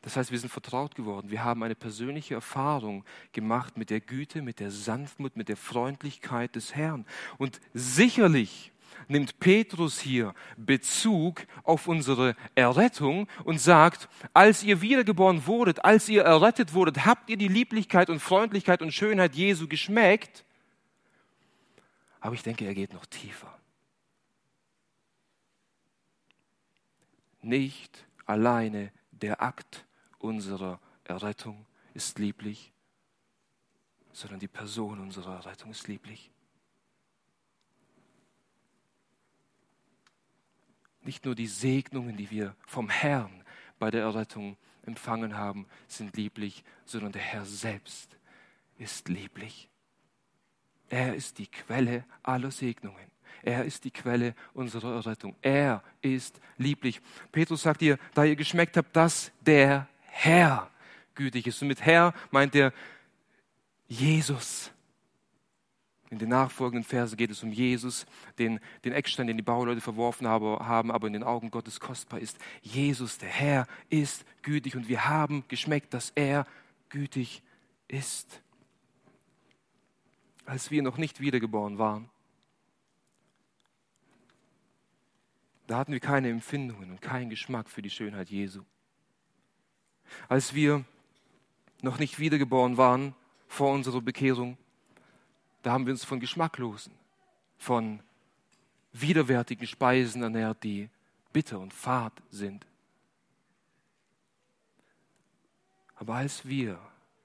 Das 0.02 0.18
heißt, 0.18 0.30
wir 0.30 0.38
sind 0.38 0.50
vertraut 0.50 0.94
geworden. 0.94 1.30
Wir 1.30 1.42
haben 1.44 1.62
eine 1.62 1.74
persönliche 1.74 2.34
Erfahrung 2.34 3.02
gemacht 3.32 3.78
mit 3.78 3.88
der 3.88 4.00
Güte, 4.02 4.42
mit 4.42 4.60
der 4.60 4.70
Sanftmut, 4.70 5.34
mit 5.34 5.48
der 5.48 5.56
Freundlichkeit 5.56 6.54
des 6.56 6.74
Herrn. 6.74 7.06
Und 7.38 7.58
sicherlich 7.72 8.70
nimmt 9.08 9.40
Petrus 9.40 9.98
hier 9.98 10.34
Bezug 10.58 11.46
auf 11.62 11.88
unsere 11.88 12.36
Errettung 12.54 13.28
und 13.44 13.58
sagt, 13.58 14.10
als 14.34 14.62
ihr 14.62 14.82
wiedergeboren 14.82 15.46
wurdet, 15.46 15.86
als 15.86 16.06
ihr 16.10 16.22
errettet 16.22 16.74
wurdet, 16.74 17.06
habt 17.06 17.30
ihr 17.30 17.38
die 17.38 17.48
Lieblichkeit 17.48 18.10
und 18.10 18.20
Freundlichkeit 18.20 18.82
und 18.82 18.92
Schönheit 18.92 19.34
Jesu 19.34 19.68
geschmeckt. 19.68 20.44
Aber 22.20 22.34
ich 22.34 22.42
denke, 22.42 22.66
er 22.66 22.74
geht 22.74 22.92
noch 22.92 23.06
tiefer. 23.06 23.55
Nicht 27.46 28.04
alleine 28.24 28.90
der 29.12 29.40
Akt 29.40 29.86
unserer 30.18 30.80
Errettung 31.04 31.64
ist 31.94 32.18
lieblich, 32.18 32.72
sondern 34.10 34.40
die 34.40 34.48
Person 34.48 34.98
unserer 34.98 35.36
Errettung 35.36 35.70
ist 35.70 35.86
lieblich. 35.86 36.32
Nicht 41.02 41.24
nur 41.24 41.36
die 41.36 41.46
Segnungen, 41.46 42.16
die 42.16 42.32
wir 42.32 42.56
vom 42.66 42.88
Herrn 42.88 43.44
bei 43.78 43.92
der 43.92 44.02
Errettung 44.02 44.56
empfangen 44.82 45.36
haben, 45.36 45.68
sind 45.86 46.16
lieblich, 46.16 46.64
sondern 46.84 47.12
der 47.12 47.22
Herr 47.22 47.44
selbst 47.44 48.18
ist 48.76 49.08
lieblich. 49.08 49.68
Er 50.88 51.14
ist 51.14 51.38
die 51.38 51.46
Quelle 51.46 52.04
aller 52.24 52.50
Segnungen. 52.50 53.15
Er 53.42 53.64
ist 53.64 53.84
die 53.84 53.90
Quelle 53.90 54.34
unserer 54.54 54.94
Errettung. 54.94 55.34
Er 55.42 55.82
ist 56.02 56.40
lieblich. 56.56 57.00
Petrus 57.32 57.62
sagt 57.62 57.82
ihr, 57.82 57.98
da 58.14 58.24
ihr 58.24 58.36
geschmeckt 58.36 58.76
habt, 58.76 58.94
dass 58.94 59.32
der 59.40 59.88
Herr 60.02 60.70
gütig 61.14 61.46
ist. 61.46 61.60
Und 61.62 61.68
mit 61.68 61.84
Herr 61.84 62.14
meint 62.30 62.54
er 62.54 62.72
Jesus. 63.88 64.70
In 66.08 66.18
den 66.18 66.28
nachfolgenden 66.28 66.84
Versen 66.84 67.16
geht 67.16 67.32
es 67.32 67.42
um 67.42 67.50
Jesus, 67.50 68.06
den, 68.38 68.60
den 68.84 68.92
Eckstein, 68.92 69.26
den 69.26 69.36
die 69.36 69.42
Bauleute 69.42 69.80
verworfen 69.80 70.28
haben, 70.28 70.90
aber 70.92 71.06
in 71.08 71.12
den 71.12 71.24
Augen 71.24 71.50
Gottes 71.50 71.80
kostbar 71.80 72.20
ist. 72.20 72.38
Jesus, 72.62 73.18
der 73.18 73.28
Herr, 73.28 73.66
ist 73.90 74.24
gütig 74.42 74.76
und 74.76 74.88
wir 74.88 75.08
haben 75.08 75.44
geschmeckt, 75.48 75.92
dass 75.94 76.12
er 76.14 76.46
gütig 76.90 77.42
ist. 77.88 78.40
Als 80.44 80.70
wir 80.70 80.82
noch 80.82 80.96
nicht 80.96 81.20
wiedergeboren 81.20 81.78
waren, 81.78 82.08
da 85.66 85.78
hatten 85.78 85.92
wir 85.92 86.00
keine 86.00 86.30
Empfindungen 86.30 86.90
und 86.90 87.02
keinen 87.02 87.30
Geschmack 87.30 87.68
für 87.68 87.82
die 87.82 87.90
Schönheit 87.90 88.30
Jesu. 88.30 88.62
Als 90.28 90.54
wir 90.54 90.84
noch 91.82 91.98
nicht 91.98 92.18
wiedergeboren 92.18 92.76
waren 92.76 93.14
vor 93.48 93.72
unserer 93.72 94.00
Bekehrung, 94.00 94.56
da 95.62 95.72
haben 95.72 95.86
wir 95.86 95.92
uns 95.92 96.04
von 96.04 96.20
geschmacklosen, 96.20 96.92
von 97.58 98.00
widerwärtigen 98.92 99.66
Speisen 99.66 100.22
ernährt, 100.22 100.62
die 100.62 100.88
bitter 101.32 101.58
und 101.58 101.74
fad 101.74 102.12
sind. 102.30 102.66
Aber 105.96 106.14
als 106.14 106.46
wir 106.46 106.78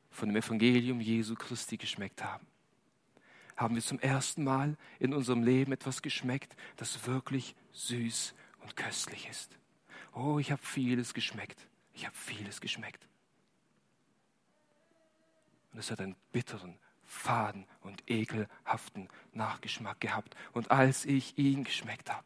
von 0.09 0.29
dem 0.29 0.37
Evangelium 0.37 0.99
Jesu 0.99 1.35
Christi 1.35 1.77
geschmeckt 1.77 2.23
haben, 2.23 2.45
haben 3.61 3.75
wir 3.75 3.81
zum 3.81 3.99
ersten 3.99 4.43
Mal 4.43 4.75
in 4.99 5.13
unserem 5.13 5.43
Leben 5.43 5.71
etwas 5.71 6.01
geschmeckt, 6.01 6.55
das 6.77 7.05
wirklich 7.05 7.55
süß 7.71 8.33
und 8.61 8.75
köstlich 8.75 9.29
ist. 9.29 9.57
Oh, 10.13 10.39
ich 10.39 10.51
habe 10.51 10.61
vieles 10.61 11.13
geschmeckt. 11.13 11.67
Ich 11.93 12.05
habe 12.05 12.15
vieles 12.15 12.59
geschmeckt. 12.59 13.07
Und 15.71 15.79
es 15.79 15.91
hat 15.91 16.01
einen 16.01 16.15
bitteren, 16.31 16.77
faden 17.05 17.65
und 17.81 18.09
ekelhaften 18.09 19.07
Nachgeschmack 19.33 20.01
gehabt. 20.01 20.35
Und 20.53 20.71
als 20.71 21.05
ich 21.05 21.37
ihn 21.37 21.63
geschmeckt 21.63 22.11
habe, 22.11 22.25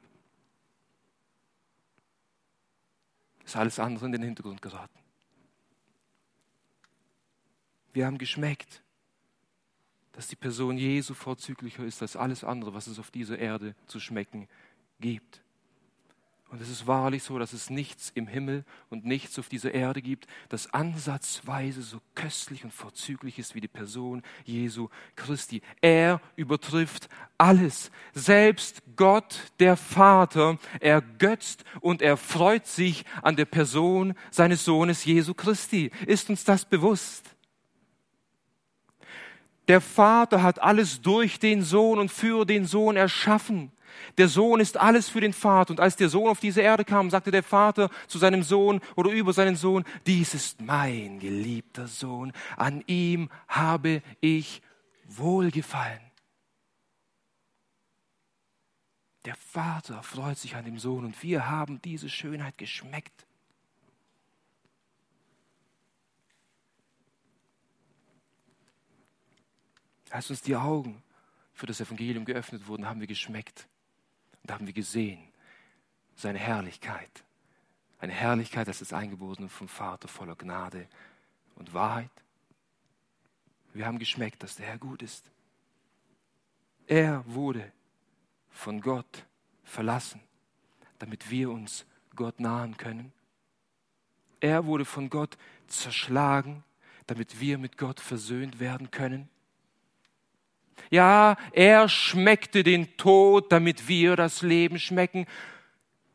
ist 3.43 3.55
alles 3.55 3.77
andere 3.77 4.05
in 4.05 4.13
den 4.13 4.23
Hintergrund 4.23 4.61
geraten. 4.61 4.99
Wir 7.93 8.05
haben 8.05 8.17
geschmeckt, 8.17 8.81
dass 10.15 10.27
die 10.27 10.35
Person 10.35 10.77
Jesu 10.77 11.13
vorzüglicher 11.13 11.83
ist 11.83 12.01
als 12.01 12.15
alles 12.15 12.43
andere, 12.43 12.73
was 12.73 12.87
es 12.87 12.99
auf 12.99 13.11
dieser 13.11 13.37
Erde 13.37 13.75
zu 13.85 13.99
schmecken 13.99 14.47
gibt. 14.99 15.41
Und 16.49 16.61
es 16.61 16.69
ist 16.69 16.87
wahrlich 16.87 17.23
so, 17.23 17.37
dass 17.37 17.51
es 17.51 17.69
nichts 17.69 18.11
im 18.15 18.27
Himmel 18.27 18.63
und 18.89 19.03
nichts 19.03 19.37
auf 19.39 19.49
dieser 19.49 19.73
Erde 19.73 20.01
gibt, 20.01 20.27
das 20.47 20.73
ansatzweise 20.73 21.81
so 21.81 21.99
köstlich 22.13 22.63
und 22.63 22.71
vorzüglich 22.71 23.39
ist 23.39 23.55
wie 23.55 23.61
die 23.61 23.67
Person 23.67 24.21
Jesu 24.45 24.87
Christi. 25.17 25.61
Er 25.81 26.21
übertrifft 26.37 27.09
alles. 27.37 27.91
Selbst 28.13 28.83
Gott, 28.95 29.51
der 29.59 29.75
Vater, 29.75 30.57
ergötzt 30.79 31.65
und 31.81 32.01
er 32.01 32.15
freut 32.15 32.67
sich 32.67 33.03
an 33.21 33.35
der 33.35 33.45
Person 33.45 34.13
seines 34.31 34.63
Sohnes 34.63 35.03
Jesu 35.03 35.33
Christi. 35.33 35.91
Ist 36.05 36.29
uns 36.29 36.45
das 36.45 36.63
bewusst? 36.63 37.34
Der 39.67 39.81
Vater 39.81 40.43
hat 40.43 40.61
alles 40.61 41.01
durch 41.01 41.39
den 41.39 41.63
Sohn 41.63 41.99
und 41.99 42.11
für 42.11 42.45
den 42.45 42.65
Sohn 42.65 42.95
erschaffen. 42.95 43.71
Der 44.17 44.27
Sohn 44.27 44.59
ist 44.59 44.77
alles 44.77 45.09
für 45.09 45.21
den 45.21 45.33
Vater. 45.33 45.71
Und 45.71 45.79
als 45.79 45.95
der 45.95 46.09
Sohn 46.09 46.29
auf 46.29 46.39
diese 46.39 46.61
Erde 46.61 46.85
kam, 46.85 47.09
sagte 47.09 47.31
der 47.31 47.43
Vater 47.43 47.89
zu 48.07 48.17
seinem 48.17 48.43
Sohn 48.43 48.81
oder 48.95 49.11
über 49.11 49.33
seinen 49.33 49.55
Sohn, 49.55 49.83
dies 50.05 50.33
ist 50.33 50.61
mein 50.61 51.19
geliebter 51.19 51.87
Sohn, 51.87 52.31
an 52.57 52.83
ihm 52.87 53.29
habe 53.47 54.01
ich 54.21 54.61
wohlgefallen. 55.07 56.01
Der 59.25 59.35
Vater 59.35 60.03
freut 60.03 60.37
sich 60.37 60.55
an 60.55 60.65
dem 60.65 60.77
Sohn 60.77 61.03
und 61.03 61.23
wir 61.23 61.49
haben 61.49 61.81
diese 61.81 62.09
Schönheit 62.09 62.59
geschmeckt. 62.59 63.25
Als 70.09 70.29
uns 70.29 70.41
die 70.41 70.55
Augen 70.55 71.01
für 71.53 71.65
das 71.65 71.81
Evangelium 71.81 72.25
geöffnet 72.25 72.67
wurden, 72.67 72.87
haben 72.87 72.99
wir 72.99 73.07
geschmeckt. 73.07 73.67
Und 74.43 74.51
haben 74.51 74.67
wir 74.67 74.73
gesehen, 74.73 75.19
seine 76.15 76.39
Herrlichkeit. 76.39 77.23
Eine 77.99 78.13
Herrlichkeit, 78.13 78.67
das 78.67 78.81
ist 78.81 78.93
eingeboren 78.93 79.49
vom 79.49 79.67
Vater 79.67 80.07
voller 80.07 80.35
Gnade 80.35 80.87
und 81.55 81.73
Wahrheit. 81.73 82.11
Wir 83.73 83.85
haben 83.85 83.99
geschmeckt, 83.99 84.43
dass 84.43 84.55
der 84.55 84.67
Herr 84.67 84.77
gut 84.77 85.01
ist. 85.01 85.31
Er 86.87 87.23
wurde 87.25 87.71
von 88.49 88.79
Gott 88.81 89.25
verlassen, 89.63 90.21
damit 90.99 91.29
wir 91.29 91.49
uns 91.49 91.85
Gott 92.15 92.39
nahen 92.39 92.77
können. 92.77 93.11
Er 94.39 94.65
wurde 94.65 94.85
von 94.85 95.09
Gott 95.09 95.37
zerschlagen, 95.67 96.63
damit 97.07 97.39
wir 97.39 97.57
mit 97.57 97.77
Gott 97.77 97.99
versöhnt 97.99 98.59
werden 98.59 98.91
können. 98.91 99.29
Ja, 100.89 101.37
er 101.51 101.89
schmeckte 101.89 102.63
den 102.63 102.97
Tod, 102.97 103.51
damit 103.51 103.87
wir 103.87 104.15
das 104.15 104.41
Leben 104.41 104.79
schmecken. 104.79 105.25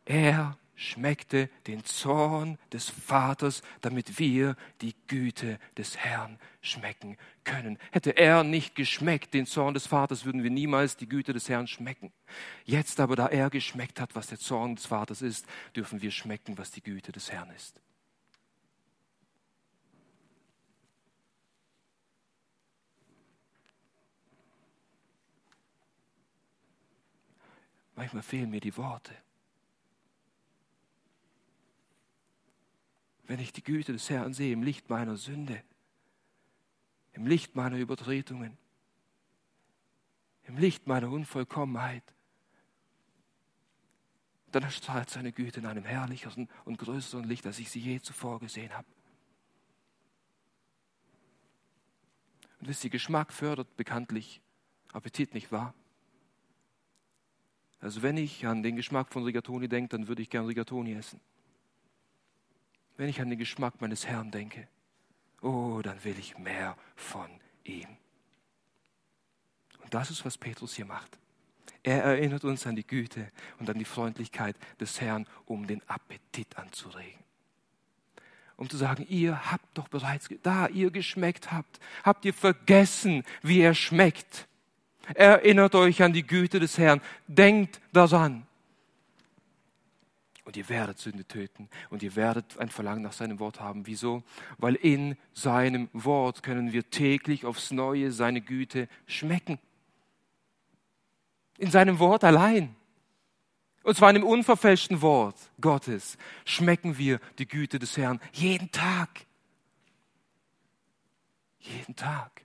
Er 0.05 0.57
schmeckte 0.81 1.51
den 1.67 1.85
Zorn 1.85 2.59
des 2.73 2.89
Vaters, 2.89 3.63
damit 3.83 4.19
wir 4.19 4.57
die 4.81 4.95
Güte 5.09 5.59
des 5.77 5.99
Herrn 5.99 6.39
schmecken 6.63 7.19
können. 7.45 7.79
Hätte 7.93 8.17
er 8.17 8.45
nicht 8.45 8.75
geschmeckt, 8.75 9.35
den 9.35 9.45
Zorn 9.45 9.75
des 9.75 9.87
Vaters, 9.87 10.25
würden 10.25 10.43
wir 10.43 10.51
niemals 10.51 10.97
die 10.97 11.09
Güte 11.09 11.35
des 11.35 11.51
Herrn 11.51 11.67
schmecken. 11.67 12.13
Jetzt 12.65 12.99
aber, 12.99 13.15
da 13.15 13.27
er 13.27 13.51
geschmeckt 13.51 14.01
hat, 14.01 14.15
was 14.15 14.29
der 14.29 14.39
Zorn 14.39 14.77
des 14.77 14.87
Vaters 14.87 15.21
ist, 15.21 15.47
dürfen 15.77 16.01
wir 16.01 16.11
schmecken, 16.11 16.57
was 16.57 16.71
die 16.71 16.83
Güte 16.83 17.13
des 17.13 17.31
Herrn 17.31 17.51
ist. 17.51 17.81
Manchmal 28.01 28.23
fehlen 28.23 28.49
mir 28.49 28.61
die 28.61 28.79
Worte. 28.79 29.15
wenn 33.31 33.39
ich 33.39 33.53
die 33.53 33.63
Güte 33.63 33.93
des 33.93 34.11
Herrn 34.11 34.35
sehe 34.35 34.53
im 34.53 34.65
Licht 34.65 34.91
meiner 34.91 35.17
Sünde, 35.17 35.63
im 37.13 37.29
Licht 37.29 37.55
meiner 37.55 37.77
Übertretungen, 37.77 38.59
im 40.43 40.59
Licht 40.59 40.89
meiner 40.89 41.09
Unvollkommenheit, 41.09 42.03
dann 44.51 44.65
erstrahlt 44.65 45.11
seine 45.11 45.31
Güte 45.31 45.61
in 45.61 45.67
einem 45.67 45.85
herrlicheren 45.85 46.49
und 46.65 46.79
größeren 46.79 47.23
Licht, 47.23 47.47
als 47.47 47.61
ich 47.61 47.71
sie 47.71 47.79
je 47.79 48.01
zuvor 48.01 48.41
gesehen 48.41 48.77
habe. 48.77 48.89
Und 52.59 52.67
wisst 52.67 52.83
ihr, 52.83 52.91
Geschmack 52.91 53.33
fördert 53.33 53.77
bekanntlich 53.77 54.41
Appetit, 54.93 55.35
nicht 55.35 55.53
wahr? 55.53 55.73
Also 57.81 58.03
wenn 58.03 58.17
ich 58.17 58.47
an 58.47 58.63
den 58.63 58.77
Geschmack 58.77 59.13
von 59.13 59.25
Rigatoni 59.25 59.69
denke, 59.69 59.97
dann 59.97 60.09
würde 60.09 60.23
ich 60.23 60.31
gern 60.31 60.47
Rigatoni 60.47 60.95
essen 60.95 61.21
wenn 63.01 63.09
ich 63.09 63.23
an 63.23 63.31
den 63.31 63.39
Geschmack 63.39 63.81
meines 63.81 64.07
Herrn 64.07 64.31
denke, 64.31 64.69
oh, 65.41 65.81
dann 65.83 66.05
will 66.05 66.19
ich 66.19 66.37
mehr 66.37 66.77
von 66.97 67.31
ihm. 67.65 67.89
Und 69.83 69.95
das 69.95 70.11
ist, 70.11 70.23
was 70.27 70.37
Petrus 70.37 70.75
hier 70.75 70.85
macht. 70.85 71.19
Er 71.83 72.05
erinnert 72.05 72.45
uns 72.45 72.67
an 72.67 72.77
die 72.77 72.87
Güte 72.87 73.33
und 73.59 73.71
an 73.71 73.79
die 73.79 73.87
Freundlichkeit 73.87 74.55
des 74.79 75.01
Herrn, 75.01 75.27
um 75.47 75.67
den 75.67 75.81
Appetit 75.89 76.59
anzuregen. 76.59 77.25
Um 78.59 78.69
zu 78.69 78.77
sagen, 78.77 79.07
ihr 79.09 79.51
habt 79.51 79.79
doch 79.79 79.89
bereits, 79.89 80.29
da 80.43 80.69
ihr 80.69 80.91
geschmeckt 80.91 81.51
habt, 81.51 81.81
habt 82.05 82.27
ihr 82.27 82.35
vergessen, 82.35 83.25
wie 83.41 83.61
er 83.61 83.73
schmeckt. 83.73 84.47
Erinnert 85.15 85.75
euch 85.75 86.03
an 86.03 86.13
die 86.13 86.27
Güte 86.27 86.61
des 86.61 86.79
Herrn. 86.79 87.01
Denkt 87.27 87.81
daran. 87.93 88.47
Und 90.45 90.57
ihr 90.57 90.69
werdet 90.69 90.99
Sünde 90.99 91.25
töten 91.25 91.69
und 91.91 92.03
ihr 92.03 92.17
werdet 92.17 92.59
ein 92.59 92.71
Verlangen 92.71 93.03
nach 93.03 93.13
seinem 93.13 93.39
Wort 93.39 93.61
haben. 93.61 93.87
Wieso? 93.87 94.25
Weil 94.59 94.75
in 94.75 95.17
seinem 95.33 95.89
Wort 95.93 96.43
können 96.43 96.73
wir 96.73 96.91
täglich 96.91 97.45
aufs 97.45 97.71
Neue 97.71 98.11
seine 98.11 98.41
Güte 98.41 98.89
schmecken. 99.07 99.61
In 101.57 101.71
seinem 101.71 102.01
Wort 102.01 102.25
allein. 102.25 102.75
Und 103.83 103.97
zwar 103.97 104.11
in 104.11 104.17
dem 104.17 104.25
unverfälschten 104.25 105.03
Wort 105.03 105.37
Gottes 105.61 106.19
schmecken 106.45 106.99
wir 106.99 107.21
die 107.39 107.47
Güte 107.47 107.79
des 107.79 107.97
Herrn 107.97 108.21
jeden 108.33 108.73
Tag. 108.73 109.27
Jeden 111.61 111.95
Tag. 111.95 112.45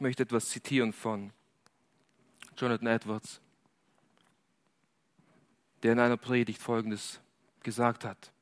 Ich 0.00 0.02
möchte 0.02 0.22
etwas 0.22 0.48
zitieren 0.48 0.94
von 0.94 1.30
Jonathan 2.56 2.86
Edwards 2.86 3.42
der 5.82 5.92
in 5.92 6.00
einer 6.00 6.16
Predigt 6.16 6.62
Folgendes 6.62 7.20
gesagt 7.62 8.06
hat. 8.06 8.32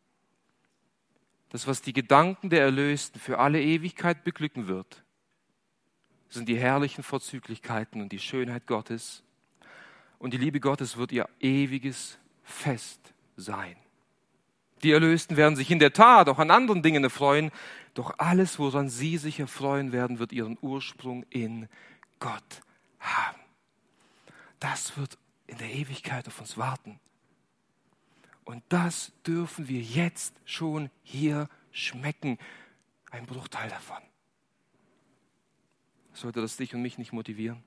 Das, 1.49 1.67
was 1.67 1.83
die 1.83 1.93
Gedanken 1.93 2.49
der 2.49 2.61
Erlösten 2.61 3.19
für 3.19 3.41
alle 3.41 3.61
Ewigkeit 3.61 4.23
beglücken 4.23 4.69
wird, 4.69 5.03
sind 6.29 6.49
die 6.49 6.57
herrlichen 6.57 7.03
Vorzüglichkeiten 7.03 8.03
und 8.03 8.13
die 8.13 8.21
Schönheit 8.21 8.69
Gottes. 8.69 9.25
Und 10.21 10.35
die 10.35 10.39
Liebe 10.39 10.61
Gottes 10.61 10.97
wird 10.97 11.11
ihr 11.11 11.29
ewiges 11.41 12.21
Fest 12.45 13.13
sein. 13.37 13.75
Die 14.83 14.93
Erlösten 14.93 15.37
werden 15.37 15.57
sich 15.57 15.71
in 15.71 15.79
der 15.79 15.93
Tat 15.93 16.29
auch 16.29 16.39
an 16.39 16.51
anderen 16.51 16.83
Dingen 16.83 17.05
erfreuen, 17.05 17.51
doch 17.95 18.15
alles, 18.19 18.59
woran 18.59 18.89
sie 18.89 19.17
sich 19.17 19.41
erfreuen 19.41 19.93
werden, 19.93 20.19
wird 20.19 20.33
ihren 20.33 20.57
Ursprung 20.61 21.25
in 21.31 21.69
Gott 22.21 22.63
haben. 23.01 23.41
Das 24.61 24.97
wird 24.97 25.19
in 25.47 25.59
der 25.59 25.73
Ewigkeit 25.73 26.27
auf 26.29 26.41
uns 26.41 26.57
warten. 26.57 27.01
Und 28.45 28.63
das 28.69 29.13
dürfen 29.27 29.69
wir 29.69 29.81
jetzt 29.81 30.35
schon 30.45 30.91
hier 31.03 31.49
schmecken. 31.73 32.39
Ein 33.11 33.27
Bruchteil 33.27 33.69
davon. 33.69 33.99
Sollte 36.13 36.41
das 36.41 36.57
dich 36.57 36.75
und 36.75 36.83
mich 36.83 36.99
nicht 36.99 37.13
motivieren? 37.13 37.63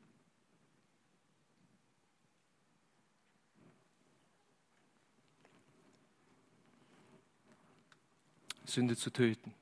Sünde 8.73 8.95
zu 8.95 9.11
töten. 9.11 9.53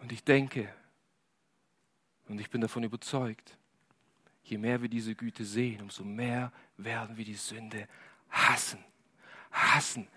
Und 0.00 0.12
ich 0.12 0.22
denke, 0.24 0.72
und 2.28 2.40
ich 2.40 2.50
bin 2.50 2.60
davon 2.60 2.84
überzeugt, 2.84 3.56
je 4.44 4.58
mehr 4.58 4.82
wir 4.82 4.88
diese 4.88 5.14
Güte 5.14 5.44
sehen, 5.44 5.82
umso 5.82 6.04
mehr 6.04 6.52
werden 6.76 7.16
wir 7.16 7.24
die 7.24 7.34
Sünde 7.34 7.88
hassen 8.28 8.84
hassen, 9.52 10.08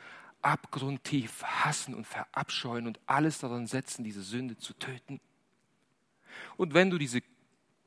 abgrundtief 0.41 1.43
hassen 1.43 1.93
und 1.93 2.05
verabscheuen 2.05 2.87
und 2.87 2.99
alles 3.05 3.39
daran 3.39 3.67
setzen, 3.67 4.03
diese 4.03 4.23
Sünde 4.23 4.57
zu 4.57 4.73
töten. 4.73 5.19
Und 6.57 6.73
wenn 6.73 6.89
du 6.89 6.97
diese 6.97 7.21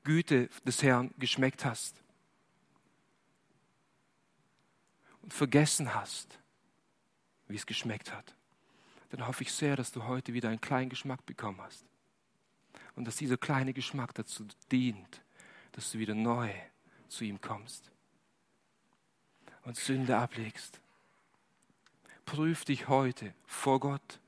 Güte 0.05 0.49
des 0.66 0.82
Herrn 0.82 1.12
geschmeckt 1.18 1.64
hast 1.64 2.03
und 5.22 5.32
vergessen 5.32 5.95
hast, 5.95 6.39
wie 7.49 7.57
es 7.57 7.66
geschmeckt 7.66 8.12
hat, 8.12 8.37
dann 9.14 9.26
hoffe 9.26 9.42
ich 9.42 9.52
sehr, 9.52 9.76
dass 9.76 9.92
du 9.92 10.04
heute 10.04 10.34
wieder 10.34 10.48
einen 10.48 10.60
kleinen 10.60 10.90
Geschmack 10.90 11.24
bekommen 11.26 11.60
hast. 11.60 11.84
Und 12.96 13.06
dass 13.06 13.16
dieser 13.16 13.36
kleine 13.36 13.72
Geschmack 13.72 14.14
dazu 14.14 14.46
dient, 14.70 15.22
dass 15.72 15.90
du 15.90 15.98
wieder 15.98 16.14
neu 16.14 16.50
zu 17.08 17.24
ihm 17.24 17.40
kommst 17.40 17.90
und 19.64 19.76
Sünde 19.76 20.16
ablegst 20.16 20.80
prüf 22.24 22.64
dich 22.64 22.88
heute 22.88 23.34
vor 23.46 23.80
Gott 23.80 24.20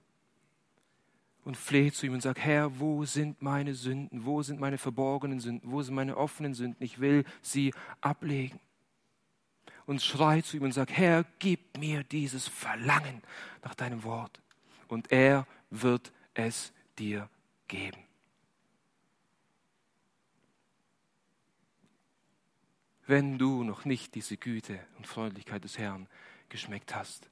und 1.45 1.57
fleh 1.57 1.91
zu 1.93 2.07
ihm 2.07 2.14
und 2.14 2.22
sag, 2.22 2.39
Herr, 2.39 2.78
wo 2.78 3.05
sind 3.05 3.41
meine 3.43 3.74
Sünden? 3.74 4.24
Wo 4.24 4.43
sind 4.43 4.61
meine 4.61 4.78
verborgenen 4.78 5.41
Sünden? 5.41 5.70
Wo 5.70 5.82
sind 5.82 5.95
meine 5.95 6.16
offenen 6.16 6.55
Sünden? 6.55 6.82
Ich 6.82 7.01
will 7.01 7.24
sie 7.43 7.72
ablegen. 8.01 8.61
Und 9.87 10.03
schrei 10.03 10.41
zu 10.41 10.57
ihm 10.57 10.64
und 10.64 10.72
sag, 10.72 10.91
Herr, 10.91 11.24
gib 11.39 11.78
mir 11.78 12.03
dieses 12.03 12.49
Verlangen 12.49 13.22
nach 13.62 13.74
deinem 13.74 14.03
Wort. 14.03 14.41
Und 14.89 15.12
er 15.12 15.47
wird 15.70 16.12
es 16.34 16.72
dir 16.99 17.28
geben. 17.68 18.07
Wenn 23.07 23.39
du 23.39 23.62
noch 23.62 23.84
nicht 23.84 24.14
diese 24.14 24.37
Güte 24.37 24.80
und 24.97 25.07
Freundlichkeit 25.07 25.62
des 25.62 25.78
Herrn 25.78 26.09
geschmeckt 26.49 26.95
hast, 26.95 27.30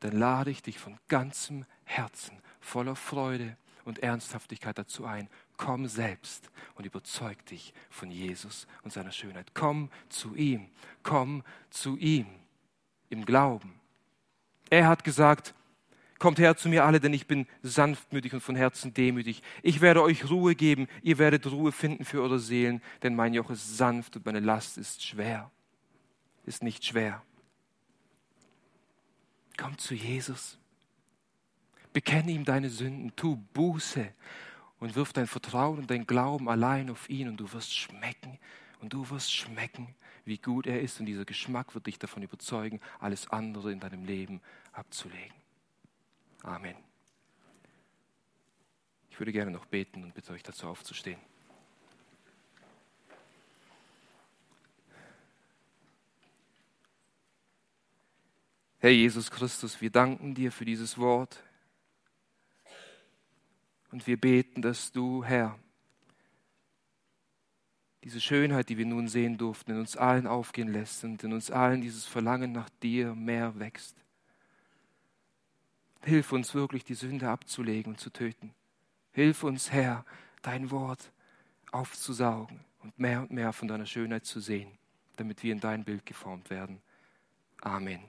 dann 0.00 0.18
lade 0.18 0.50
ich 0.50 0.62
dich 0.62 0.78
von 0.78 0.98
ganzem 1.06 1.64
Herzen, 1.84 2.40
voller 2.60 2.96
Freude 2.96 3.56
und 3.84 4.00
Ernsthaftigkeit 4.00 4.76
dazu 4.76 5.04
ein. 5.04 5.28
Komm 5.56 5.86
selbst 5.86 6.50
und 6.74 6.86
überzeug 6.86 7.44
dich 7.46 7.72
von 7.88 8.10
Jesus 8.10 8.66
und 8.82 8.92
seiner 8.92 9.12
Schönheit. 9.12 9.54
Komm 9.54 9.90
zu 10.08 10.34
ihm, 10.34 10.68
komm 11.04 11.44
zu 11.70 11.96
ihm 11.96 12.26
im 13.10 13.24
Glauben. 13.24 13.80
Er 14.70 14.88
hat 14.88 15.04
gesagt, 15.04 15.54
Kommt 16.22 16.38
her 16.38 16.56
zu 16.56 16.68
mir 16.68 16.84
alle, 16.84 17.00
denn 17.00 17.12
ich 17.12 17.26
bin 17.26 17.48
sanftmütig 17.62 18.32
und 18.32 18.42
von 18.42 18.54
Herzen 18.54 18.94
demütig. 18.94 19.42
Ich 19.60 19.80
werde 19.80 20.04
euch 20.04 20.30
Ruhe 20.30 20.54
geben, 20.54 20.86
ihr 21.02 21.18
werdet 21.18 21.50
Ruhe 21.50 21.72
finden 21.72 22.04
für 22.04 22.22
eure 22.22 22.38
Seelen, 22.38 22.80
denn 23.02 23.16
mein 23.16 23.34
Joch 23.34 23.50
ist 23.50 23.76
sanft 23.76 24.14
und 24.14 24.24
meine 24.24 24.38
Last 24.38 24.78
ist 24.78 25.04
schwer. 25.04 25.50
Ist 26.46 26.62
nicht 26.62 26.84
schwer. 26.84 27.24
Komm 29.56 29.76
zu 29.78 29.96
Jesus. 29.96 30.60
Bekenne 31.92 32.30
ihm 32.30 32.44
deine 32.44 32.70
Sünden, 32.70 33.16
tu 33.16 33.42
Buße 33.52 34.06
und 34.78 34.94
wirf 34.94 35.12
dein 35.12 35.26
Vertrauen 35.26 35.80
und 35.80 35.90
dein 35.90 36.06
Glauben 36.06 36.48
allein 36.48 36.88
auf 36.90 37.10
ihn 37.10 37.26
und 37.26 37.38
du 37.38 37.52
wirst 37.52 37.76
schmecken 37.76 38.38
und 38.80 38.92
du 38.92 39.10
wirst 39.10 39.32
schmecken, 39.34 39.92
wie 40.24 40.38
gut 40.38 40.68
er 40.68 40.82
ist 40.82 41.00
und 41.00 41.06
dieser 41.06 41.24
Geschmack 41.24 41.74
wird 41.74 41.88
dich 41.88 41.98
davon 41.98 42.22
überzeugen, 42.22 42.78
alles 43.00 43.28
andere 43.28 43.72
in 43.72 43.80
deinem 43.80 44.04
Leben 44.04 44.40
abzulegen. 44.72 45.41
Amen. 46.42 46.76
Ich 49.10 49.18
würde 49.20 49.32
gerne 49.32 49.50
noch 49.50 49.66
beten 49.66 50.02
und 50.02 50.14
bitte 50.14 50.32
euch 50.32 50.42
dazu 50.42 50.66
aufzustehen. 50.66 51.20
Herr 58.78 58.90
Jesus 58.90 59.30
Christus, 59.30 59.80
wir 59.80 59.90
danken 59.90 60.34
dir 60.34 60.50
für 60.50 60.64
dieses 60.64 60.98
Wort. 60.98 61.40
Und 63.92 64.08
wir 64.08 64.20
beten, 64.20 64.62
dass 64.62 64.90
du, 64.90 65.22
Herr, 65.22 65.56
diese 68.02 68.20
Schönheit, 68.20 68.68
die 68.68 68.78
wir 68.78 68.86
nun 68.86 69.06
sehen 69.06 69.38
durften, 69.38 69.70
in 69.70 69.78
uns 69.78 69.96
allen 69.96 70.26
aufgehen 70.26 70.66
lässt 70.66 71.04
und 71.04 71.22
in 71.22 71.32
uns 71.32 71.52
allen 71.52 71.80
dieses 71.80 72.06
Verlangen 72.06 72.50
nach 72.50 72.70
dir 72.82 73.14
mehr 73.14 73.56
wächst. 73.60 73.96
Hilf 76.04 76.32
uns 76.32 76.54
wirklich, 76.54 76.84
die 76.84 76.94
Sünde 76.94 77.28
abzulegen 77.28 77.92
und 77.92 77.98
zu 77.98 78.10
töten. 78.10 78.54
Hilf 79.12 79.44
uns, 79.44 79.70
Herr, 79.70 80.04
dein 80.42 80.70
Wort 80.70 81.12
aufzusaugen 81.70 82.60
und 82.82 82.98
mehr 82.98 83.20
und 83.20 83.30
mehr 83.30 83.52
von 83.52 83.68
deiner 83.68 83.86
Schönheit 83.86 84.26
zu 84.26 84.40
sehen, 84.40 84.78
damit 85.16 85.42
wir 85.42 85.52
in 85.52 85.60
dein 85.60 85.84
Bild 85.84 86.04
geformt 86.04 86.50
werden. 86.50 86.82
Amen. 87.60 88.00